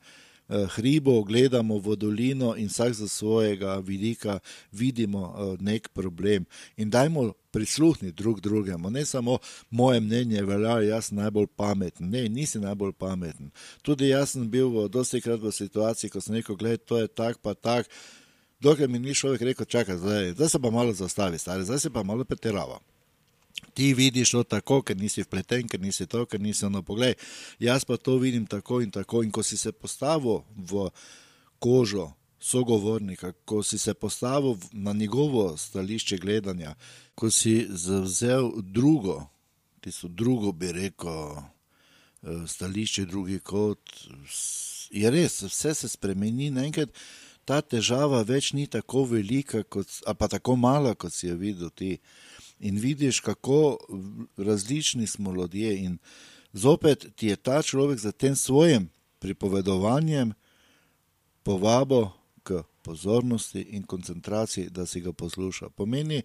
Eh, 0.49 0.67
hribo, 0.75 1.23
gledamo 1.23 1.75
v 1.79 1.95
dolino 1.95 2.55
in 2.55 2.69
vsak 2.71 2.93
za 2.93 3.07
svojega 3.07 3.75
vidika 3.83 4.39
vidimo 4.71 5.35
eh, 5.35 5.57
nek 5.59 5.89
problem. 5.89 6.45
In 6.77 6.89
dajmo 6.89 7.33
prisluhniti 7.51 8.15
drug 8.15 8.39
drugemu, 8.39 8.89
ne 8.89 9.05
samo 9.05 9.37
moje 9.69 9.99
mnenje, 9.99 10.41
velja, 10.41 10.79
jaz 10.81 11.05
sem 11.05 11.17
najbolj 11.17 11.47
pameten. 11.55 12.09
Ne, 12.09 12.29
nisi 12.29 12.59
najbolj 12.59 12.93
pameten. 12.93 13.51
Tudi 13.81 14.07
jaz 14.07 14.31
sem 14.31 14.49
bil 14.49 14.69
v 14.69 14.87
dosti 14.89 15.21
krat 15.21 15.43
v 15.43 15.51
situaciji, 15.51 16.09
ko 16.09 16.21
sem 16.21 16.39
rekel, 16.39 16.55
gledaj, 16.55 16.77
to 16.77 16.97
je 16.97 17.07
tak 17.07 17.43
pa 17.43 17.53
tak. 17.53 17.91
Dokler 18.63 18.87
mi 18.89 18.99
ni 18.99 19.13
človek 19.13 19.41
rekel, 19.41 19.65
čakaj, 19.65 19.97
zdaj, 19.99 20.31
zdaj 20.31 20.49
se 20.49 20.59
pa 20.59 20.69
malo 20.71 20.93
zastavi, 20.93 21.37
stari, 21.37 21.67
zdaj 21.67 21.79
se 21.79 21.89
pa 21.89 22.03
malo 22.03 22.23
pretirava 22.23 22.79
ti 23.77 23.93
vidiš 23.93 24.31
to 24.31 24.43
tako, 24.43 24.79
ker 24.81 24.97
nisi 24.97 25.21
vpleten, 25.21 25.67
ker 25.69 25.77
nisi 25.79 26.07
to, 26.09 26.23
ker 26.25 26.41
nisi 26.41 26.65
ono 26.65 26.81
pogled. 26.81 27.19
Jaz 27.61 27.83
pa 27.85 27.97
to 27.97 28.15
vidim 28.17 28.47
tako 28.49 28.79
in 28.81 28.89
tako. 28.91 29.21
In 29.21 29.29
ko 29.31 29.43
si 29.43 29.57
se 29.57 29.71
postavil 29.71 30.39
v 30.57 30.87
kožo 31.61 32.07
sogovornika, 32.41 33.35
ko 33.45 33.61
si 33.63 33.77
se 33.77 33.93
postavil 33.93 34.57
na 34.71 34.93
njegovo 34.93 35.57
stališče 35.57 36.17
gledanja, 36.17 36.73
ko 37.15 37.29
si 37.29 37.67
zavzel 37.69 38.49
drugo, 38.61 39.27
tisto 39.81 40.07
drugo 40.07 40.51
bi 40.51 40.71
rekel, 40.71 41.37
eh, 41.37 42.47
stališče, 42.47 43.05
drugi 43.05 43.39
kot. 43.39 43.93
Je 44.89 45.11
res, 45.11 45.43
vse 45.43 45.75
se 45.75 45.87
spremeni 45.87 46.49
naenkrat. 46.49 46.89
Ta 47.45 47.61
težava 47.61 48.23
več 48.25 48.53
ni 48.53 48.65
tako 48.67 49.05
velika, 49.05 49.61
kot, 49.63 50.01
pa 50.17 50.27
tako 50.27 50.55
mala, 50.55 50.95
kot 50.95 51.13
si 51.13 51.27
jo 51.27 51.37
videl 51.37 51.69
ti. 51.69 51.93
Uh, 51.93 52.37
in 52.59 52.77
vidiš, 52.77 53.19
kako 53.19 53.77
različni 54.37 55.07
smo 55.07 55.33
ljudje. 55.33 55.77
In 55.77 55.97
zopet 56.53 57.07
ti 57.15 57.27
je 57.27 57.35
ta 57.35 57.61
človek 57.61 57.99
za 57.99 58.11
tem 58.11 58.35
svojim 58.35 58.89
pripovedovanjem 59.19 60.33
povabo 61.43 62.11
k 62.43 62.63
pozornosti 62.81 63.61
in 63.61 63.83
koncentraciji, 63.83 64.69
da 64.69 64.85
si 64.85 65.01
ga 65.01 65.11
posluša. 65.13 65.69
Pomeni, 65.69 66.21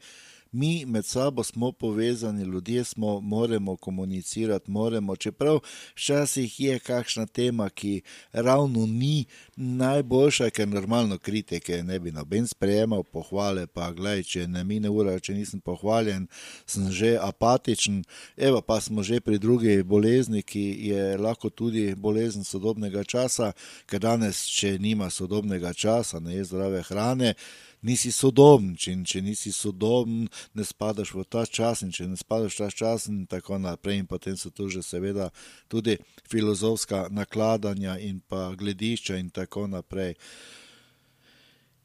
Mi 0.54 0.86
med 0.86 1.04
sabo 1.04 1.42
smo 1.42 1.72
povezani, 1.72 2.42
ljudje 2.42 2.84
smo, 2.84 3.20
moramo 3.20 3.76
komunicirati, 3.76 4.70
moramo, 4.70 5.16
čeprav 5.16 5.58
včasih 5.94 6.60
je 6.60 6.78
kakšna 6.78 7.26
tema, 7.26 7.68
ki 7.68 8.02
ravno 8.32 8.86
ni 8.86 9.24
najboljša, 9.56 10.50
ker 10.50 10.68
normalno 10.68 11.18
kritike 11.18 11.82
ne 11.82 11.98
bi 11.98 12.12
noben 12.12 12.46
sprejemal, 12.46 13.02
pohvale 13.02 13.66
pa, 13.66 13.92
gledaj, 13.92 14.22
če 14.22 14.46
ne 14.46 14.64
mine 14.64 14.90
ura, 14.90 15.16
če 15.20 15.34
nisem 15.34 15.60
pohvaljen, 15.60 16.28
sem 16.66 16.90
že 16.90 17.16
apatičen, 17.20 18.04
evo 18.36 18.60
pa 18.60 18.80
smo 18.80 19.02
že 19.02 19.20
pri 19.20 19.38
drugi 19.38 19.82
bolezni, 19.82 20.42
ki 20.42 20.66
je 20.88 21.16
lahko 21.16 21.50
tudi 21.50 21.94
bolezen 21.94 22.44
sodobnega 22.44 23.04
časa, 23.04 23.54
ker 23.86 24.04
danes, 24.04 24.44
če 24.52 24.76
nima 24.78 25.10
sodobnega 25.10 25.72
časa, 25.72 26.20
ne 26.20 26.36
je 26.36 26.44
zdrave 26.44 26.82
hrane, 26.82 27.34
nisi 27.82 28.12
sodoben, 28.14 28.72
če, 28.78 28.94
če 29.06 29.22
nisi 29.22 29.52
sodoben, 29.54 30.28
ne 30.54 30.64
spadaš 30.66 31.12
v 31.14 31.24
ta 31.28 31.44
čas 31.46 31.82
in 31.82 31.92
če 31.94 32.08
ne 32.10 32.18
spadaš 32.18 32.56
v 32.56 32.64
ta 32.64 32.70
čas 32.70 33.06
in 33.10 33.26
tako 33.30 33.58
naprej. 33.62 34.02
In 34.02 34.08
potem 34.10 34.38
so 34.38 34.50
tu 34.50 34.68
že 34.72 34.82
seveda 34.82 35.30
tudi 35.68 35.98
filozofska 36.30 37.08
nakladanja 37.10 37.98
in 37.98 38.22
pa 38.22 38.52
gledišča 38.54 39.18
in 39.18 39.30
tako 39.30 39.66
naprej. 39.66 40.14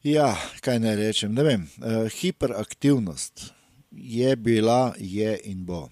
Ja, 0.06 0.30
kaj 0.62 0.78
naj 0.78 0.96
rečem, 0.96 1.34
ne 1.34 1.42
vem, 1.42 1.62
uh, 1.82 2.06
hiperaktivnost 2.06 3.50
je 3.90 4.36
bila, 4.36 4.94
je 4.98 5.40
in 5.50 5.64
bo. 5.66 5.88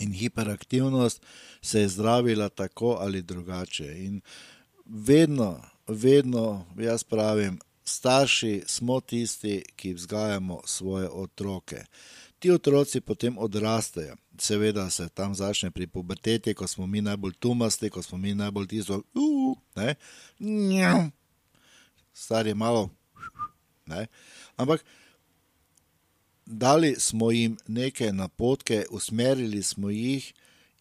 In 0.00 0.12
hiperaktivnost 0.12 1.20
se 1.62 1.80
je 1.80 1.88
zdravila 1.88 2.48
tako 2.48 2.96
ali 3.00 3.22
drugače. 3.22 4.04
In 4.04 4.20
vedno, 4.86 5.60
vedno, 5.86 6.66
jaz 6.78 7.04
pravim, 7.04 7.58
starši 7.88 8.62
smo 8.66 9.00
tisti, 9.00 9.62
ki 9.76 9.94
vzgajamo 9.94 10.60
svoje 10.66 11.08
otroke. 11.08 11.84
Ti 12.38 12.50
otroci 12.50 13.00
potem 13.00 13.38
odrastejo. 13.38 14.16
Seveda 14.38 14.90
se 14.90 15.08
tam 15.08 15.34
začne 15.34 15.70
pri 15.70 15.86
puberteti, 15.86 16.54
ko 16.54 16.66
smo 16.66 16.86
mi 16.86 17.00
najbolj 17.00 17.32
tumasti, 17.38 17.90
ko 17.90 18.02
smo 18.02 18.18
mi 18.18 18.34
najbolj 18.34 18.66
tisti, 18.66 18.92
ki 20.38 20.44
je 20.78 21.10
star 22.18 22.46
je 22.46 22.54
malo. 22.54 22.90
Ne? 23.86 24.06
Ampak 24.56 24.84
dali 26.46 26.94
smo 26.98 27.30
jim 27.30 27.56
neke 27.66 28.12
napotke, 28.12 28.84
usmerili 28.90 29.62
smo 29.62 29.90
jih 29.90 30.32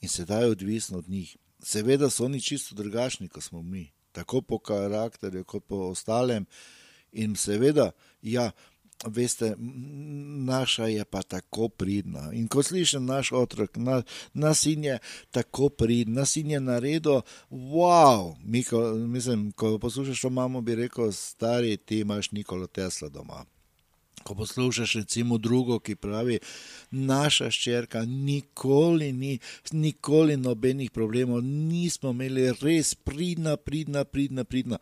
in 0.01 0.09
sedaj 0.09 0.43
je 0.43 0.51
odvisno 0.51 0.97
od 0.97 1.09
njih. 1.09 1.37
Seveda 1.63 2.09
so 2.09 2.25
oni 2.25 2.41
čisto 2.41 2.75
drugačni, 2.75 3.27
kot 3.27 3.43
smo 3.43 3.61
mi, 3.63 3.91
tako 4.11 4.41
po 4.41 4.59
karakterju, 4.59 5.43
kot 5.43 5.65
po 5.67 5.75
ostalem. 5.75 6.45
In 7.17 7.35
seveda, 7.35 7.91
ja, 8.21 8.51
veste, 9.05 9.55
naša 10.45 10.85
je 10.85 11.05
pa 11.05 11.21
tako 11.21 11.69
pridna. 11.69 12.29
In 12.33 12.47
ko 12.47 12.63
slišim 12.63 13.05
naš 13.05 13.31
otrok, 13.31 13.77
na, 13.77 14.01
nas 14.33 14.65
in 14.65 14.83
je 14.83 14.99
tako 15.31 15.69
pridna, 15.69 16.21
nas 16.21 16.35
in 16.37 16.51
je 16.51 16.59
naredil, 16.59 17.21
wow, 17.49 18.35
Miko, 18.43 18.81
mislim, 18.93 19.51
ko 19.51 19.77
poslušaš 19.79 20.21
to 20.21 20.29
mamo, 20.29 20.61
bi 20.61 20.75
rekel, 20.75 21.11
stari, 21.11 21.77
ti 21.77 21.99
imaš 21.99 22.31
Nikolo 22.31 22.67
Tesla 22.67 23.09
doma. 23.09 23.45
Ko 24.27 24.35
poslušaš 24.35 24.93
recimo 24.93 25.37
drugo, 25.37 25.79
ki 25.79 25.95
pravi, 25.95 26.39
naša 26.91 27.47
ščerka 27.51 28.01
nikoli 28.05 29.13
ni, 29.15 29.37
nikoli 29.71 30.35
nobenih 30.35 30.91
problemov, 30.91 31.39
nismo 31.47 32.11
imeli 32.11 32.49
res 32.59 32.91
pridna, 33.07 33.55
pridna, 33.55 34.03
pridna, 34.03 34.43
pridna. 34.43 34.79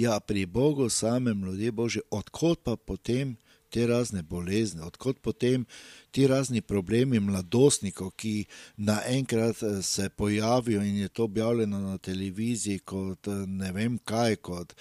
Ja, 0.00 0.16
pri 0.20 0.46
Bogu 0.46 0.88
samem 0.88 1.44
ljudje 1.44 1.72
božji, 1.72 2.02
odkot 2.10 2.62
pa 2.64 2.76
potem 2.76 3.34
te 3.68 3.84
razne 3.86 4.22
bolezni, 4.22 4.80
odkot 4.80 5.20
potem 5.20 5.66
ti 6.10 6.24
razni 6.26 6.62
problemi 6.64 7.20
mladostnikov, 7.20 8.14
ki 8.16 8.46
naenkrat 8.76 9.60
eh, 9.62 9.82
se 9.82 10.08
pojavijo 10.08 10.80
in 10.82 10.96
je 10.96 11.08
to 11.08 11.28
objavljeno 11.28 11.80
na 11.80 11.98
televiziji 11.98 12.78
kot 12.78 13.28
eh, 13.28 13.44
ne 13.46 13.72
vem 13.76 13.98
kaj, 13.98 14.36
kot 14.36 14.72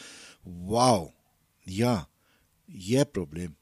wow, 0.46 1.12
ja, 1.66 2.06
je 2.68 3.06
problem 3.06 3.56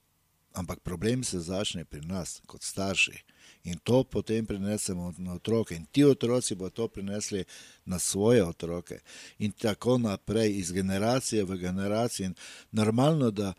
ampak 0.53 0.79
problem 0.79 1.23
se 1.23 1.39
začne 1.39 1.85
pri 1.85 2.01
nas, 2.05 2.41
kot 2.45 2.63
starši. 2.63 3.23
In 3.63 3.79
to 3.83 4.03
potem 4.03 4.45
prenesemo 4.45 5.13
na 5.17 5.33
otroke, 5.33 5.75
in 5.75 5.85
ti 5.85 6.03
otroci 6.03 6.55
bodo 6.55 6.69
to 6.69 6.87
prenesli 6.87 7.43
na 7.85 7.99
svoje 7.99 8.43
otroke, 8.43 8.99
in 9.39 9.51
tako 9.51 9.97
naprej, 9.97 10.57
iz 10.57 10.71
generacije 10.71 11.43
v 11.43 11.57
generacijo. 11.57 12.31
Normalno, 12.71 13.31
da 13.31 13.53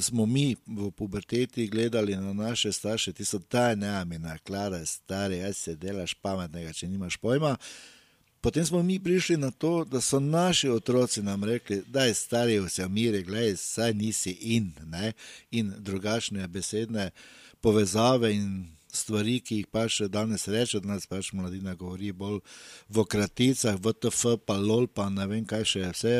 smo 0.00 0.26
mi 0.26 0.56
v 0.66 0.90
puberteti 0.90 1.68
gledali 1.68 2.16
na 2.16 2.32
naše 2.32 2.72
starše, 2.72 3.12
ti 3.12 3.24
so 3.24 3.38
ta 3.38 3.74
ne, 3.74 3.88
amina, 3.88 4.38
klara, 4.38 4.86
stari, 4.86 5.40
aj 5.40 5.52
se 5.52 5.76
delaš 5.76 6.14
pametnega, 6.14 6.72
če 6.72 6.88
nimaš 6.88 7.16
pojma. 7.16 7.56
Potem 8.46 8.66
smo 8.66 8.82
mi 8.82 9.00
prišli 9.02 9.36
na 9.36 9.50
to, 9.50 9.84
da 9.84 10.00
so 10.00 10.20
naši 10.20 10.68
otroci 10.68 11.22
nam 11.22 11.44
rekli, 11.44 11.82
da 11.86 12.04
je 12.04 12.14
stari 12.14 12.60
vse 12.60 12.84
umiri, 12.86 13.22
gledaj, 13.22 13.56
saj 13.56 13.94
nisi 13.94 14.30
in, 14.40 14.70
ne? 14.84 15.12
in 15.50 15.72
drugačne 15.78 16.46
besedne 16.48 17.10
povezave 17.60 18.30
in 18.34 18.68
stvari, 18.92 19.40
ki 19.40 19.56
jih 19.56 19.66
pa 19.66 19.88
še 19.90 20.06
danes 20.08 20.46
reče, 20.48 20.78
da 20.80 20.92
nas 20.94 21.10
pač 21.10 21.32
mladina 21.34 21.74
govori 21.74 22.12
bolj 22.12 22.38
v 22.88 23.04
kraticah, 23.04 23.80
v 23.82 23.96
TF, 23.98 24.36
pa 24.46 24.60
lol, 24.62 24.86
pa 24.86 25.08
ne 25.10 25.26
vem 25.26 25.42
kaj 25.42 25.66
še 25.66 25.82
vse 25.90 26.14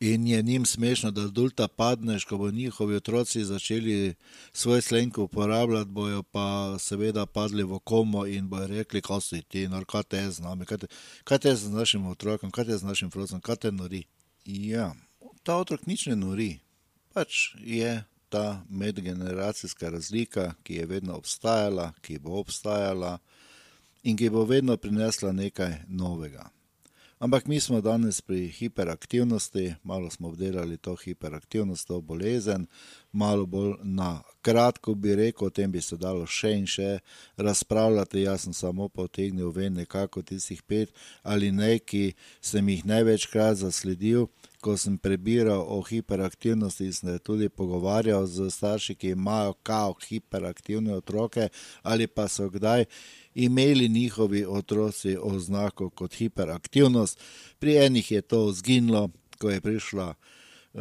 in 0.00 0.26
je 0.26 0.42
njim 0.42 0.66
smešno, 0.66 1.10
da 1.10 1.26
dulta 1.28 1.68
padneš, 1.68 2.24
ko 2.24 2.38
bo 2.38 2.50
njihovi 2.50 2.96
otroci 2.96 3.44
začeli 3.44 4.14
svoj 4.52 4.82
slenk 4.82 5.18
uporabljati, 5.18 5.90
bojo 5.90 6.22
pa 6.22 6.76
seveda 6.78 7.26
padli 7.26 7.62
v 7.62 7.78
komo 7.78 8.26
in 8.26 8.48
bojo 8.48 8.66
rekli, 8.66 9.00
kaj 9.00 9.20
si 9.20 9.42
ti, 9.42 9.68
no, 9.68 9.84
kaj 9.84 10.02
te 10.02 10.16
je 10.16 10.30
z 10.30 10.40
nami, 10.40 10.66
kaj 10.66 10.78
te, 10.78 10.86
kaj 11.24 11.38
te 11.38 11.48
je 11.48 11.56
z 11.56 11.70
našim 11.70 12.06
otrokom, 12.06 12.50
kaj 12.50 12.64
te 12.64 12.70
je 12.70 12.78
z 12.78 12.84
našim 12.84 13.10
frocem, 13.10 13.40
kaj 13.40 13.56
te 13.56 13.72
nori. 13.72 14.04
Ja, 14.44 14.94
ta 15.42 15.56
otrok 15.56 15.86
nič 15.86 16.06
ne 16.06 16.16
nori, 16.16 16.60
pač 17.14 17.54
je 17.58 18.04
ta 18.28 18.62
medgeneracijska 18.68 19.88
razlika, 19.88 20.54
ki 20.62 20.74
je 20.74 20.86
vedno 20.86 21.16
obstajala, 21.16 21.92
ki 22.00 22.18
bo 22.18 22.38
obstajala 22.38 23.18
in 24.02 24.16
ki 24.16 24.30
bo 24.30 24.44
vedno 24.44 24.76
prinesla 24.76 25.32
nekaj 25.32 25.74
novega. 25.88 26.50
Ampak 27.18 27.46
mi 27.46 27.60
smo 27.60 27.80
danes 27.80 28.20
pri 28.20 28.48
hiperaktivnosti, 28.48 29.74
malo 29.82 30.10
smo 30.10 30.28
obdelali 30.28 30.76
to 30.76 30.94
hiperaktivnost, 30.94 31.86
to 31.86 32.00
bolezen, 32.00 32.66
malo 33.12 33.46
bolj 33.46 33.74
na 33.82 34.22
kratko 34.42 34.94
bi 34.94 35.14
rekel, 35.14 35.46
o 35.46 35.50
tem 35.50 35.72
bi 35.72 35.80
se 35.80 35.96
dalo 35.96 36.26
še 36.26 36.52
in 36.54 36.66
še 36.66 36.98
razpravljati. 37.36 38.22
Jaz 38.22 38.46
sem 38.46 38.54
samo 38.54 38.86
potegnil 38.88 39.50
ven 39.50 39.74
nekako 39.80 40.22
tistih 40.22 40.62
pet 40.62 40.94
ali 41.22 41.50
nekaj, 41.50 42.12
sem 42.40 42.68
jih 42.68 42.86
največkrat 42.86 43.64
zasledil. 43.64 44.28
Ko 44.58 44.74
sem 44.74 44.96
prebiral 44.98 45.60
o 45.70 45.82
hiperaktivnosti, 45.86 46.88
sem 46.92 47.12
se 47.12 47.18
tudi 47.22 47.46
pogovarjal 47.48 48.26
z 48.26 48.48
starši, 48.50 48.96
ki 48.98 49.12
imajo 49.14 49.52
kao 49.62 49.94
hiperaktivne 50.06 50.94
otroke 50.94 51.48
ali 51.82 52.06
pa 52.06 52.26
so 52.28 52.48
kdaj 52.50 52.86
imeli 53.34 53.88
njihovi 53.88 54.44
otroci 54.46 55.16
oznako 55.20 55.90
kot 55.90 56.14
hiperaktivnost. 56.14 57.20
Pri 57.58 57.76
enih 57.76 58.12
je 58.12 58.22
to 58.22 58.52
zginilo, 58.52 59.08
ko 59.38 59.50
je 59.50 59.60
prišla, 59.60 60.14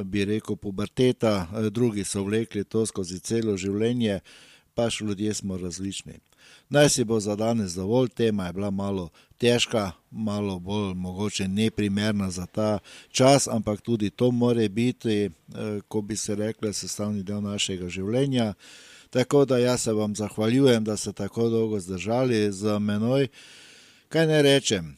bi 0.03 0.25
rekel, 0.25 0.55
puberteta, 0.55 1.47
drugi 1.71 2.03
so 2.03 2.23
vlekli 2.23 2.63
to 2.63 2.85
skozi 2.85 3.19
celo 3.19 3.57
življenje, 3.57 4.19
pač 4.75 5.01
ljudje 5.01 5.33
smo 5.33 5.57
različni. 5.57 6.19
Naj 6.69 6.89
si 6.89 7.03
bo 7.03 7.19
za 7.19 7.35
danes 7.35 7.73
dovolj, 7.73 8.09
tema 8.09 8.47
je 8.47 8.53
bila 8.53 8.71
malo 8.71 9.09
težka, 9.37 9.91
malo 10.11 10.59
bolj 10.59 10.93
mogoče 10.93 11.47
neprimerna 11.47 12.29
za 12.31 12.45
ta 12.45 12.79
čas, 13.09 13.47
ampak 13.47 13.81
tudi 13.81 14.09
to 14.09 14.31
more 14.31 14.69
biti, 14.69 15.29
ko 15.87 16.01
bi 16.01 16.15
se 16.15 16.35
rekli, 16.35 16.73
sestavni 16.73 17.23
del 17.23 17.41
našega 17.41 17.89
življenja. 17.89 18.53
Tako 19.09 19.45
da 19.45 19.57
jaz 19.57 19.81
se 19.81 19.93
vam 19.93 20.15
zahvaljujem, 20.15 20.83
da 20.83 20.97
ste 20.97 21.13
tako 21.13 21.49
dolgo 21.49 21.79
zdržali 21.79 22.51
z 22.51 22.79
menoj. 22.79 23.27
Kaj 24.09 24.27
ne 24.27 24.41
rečem, 24.41 24.97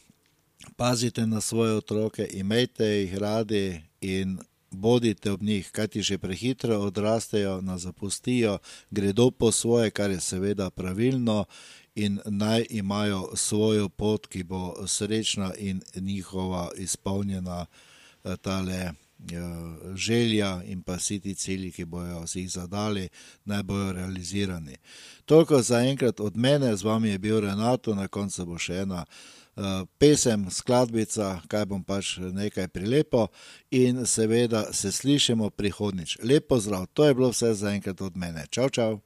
pazite 0.76 1.28
na 1.28 1.41
svoje 1.41 1.74
otroke, 1.74 2.28
imejte 2.34 2.86
jih 2.86 3.17
radi 3.17 3.82
in 4.02 4.39
bodite 4.72 5.32
ob 5.32 5.41
njih, 5.41 5.72
kajti 5.72 6.02
že 6.02 6.17
prehitro 6.17 6.80
odrastejo, 6.80 7.62
nas 7.62 7.82
zapustijo, 7.82 8.58
gredo 8.91 9.32
po 9.32 9.52
svoje, 9.52 9.91
kar 9.91 10.12
je 10.12 10.19
seveda 10.19 10.69
pravilno. 10.69 11.45
In 11.95 12.19
naj 12.26 12.65
imajo 12.69 13.30
svojo 13.36 13.89
pot, 13.89 14.28
ki 14.28 14.43
bo 14.43 14.88
srečna 14.88 15.54
in 15.58 15.82
njihova 15.95 16.69
izpolnjena, 16.78 17.65
tale 18.41 18.93
želja 19.96 20.62
in 20.66 20.82
pa 20.82 20.96
vsi 20.96 21.20
ti 21.20 21.36
cilji, 21.36 21.72
ki 21.72 21.86
bojo 21.86 22.28
si 22.28 22.40
jih 22.40 22.52
zadali, 22.52 23.10
naj 23.46 23.64
bojo 23.64 23.92
realizirani. 23.92 24.78
Toliko 25.26 25.62
za 25.62 25.80
enkrat 25.80 26.20
od 26.20 26.38
mene, 26.38 26.76
z 26.76 26.84
vami 26.84 27.10
je 27.10 27.18
bil 27.18 27.40
Renato, 27.40 27.96
na 27.96 28.08
koncu 28.08 28.46
bo 28.46 28.58
še 28.58 28.82
ena 28.86 29.06
pesem, 30.00 30.48
skladbica, 30.52 31.42
kaj 31.52 31.66
bom 31.66 31.84
pač 31.84 32.18
nekaj 32.18 32.68
prilepo 32.68 33.28
in 33.72 34.06
seveda 34.06 34.74
se 34.74 34.92
slišimo 34.92 35.50
prihodnič. 35.50 36.18
Lep 36.24 36.48
pozdrav, 36.48 36.88
to 36.94 37.06
je 37.06 37.14
bilo 37.14 37.30
vse 37.30 37.54
za 37.54 37.76
enkrat 37.76 38.02
od 38.02 38.18
mene. 38.18 38.48
Čau, 38.50 38.70
čau! 38.70 39.02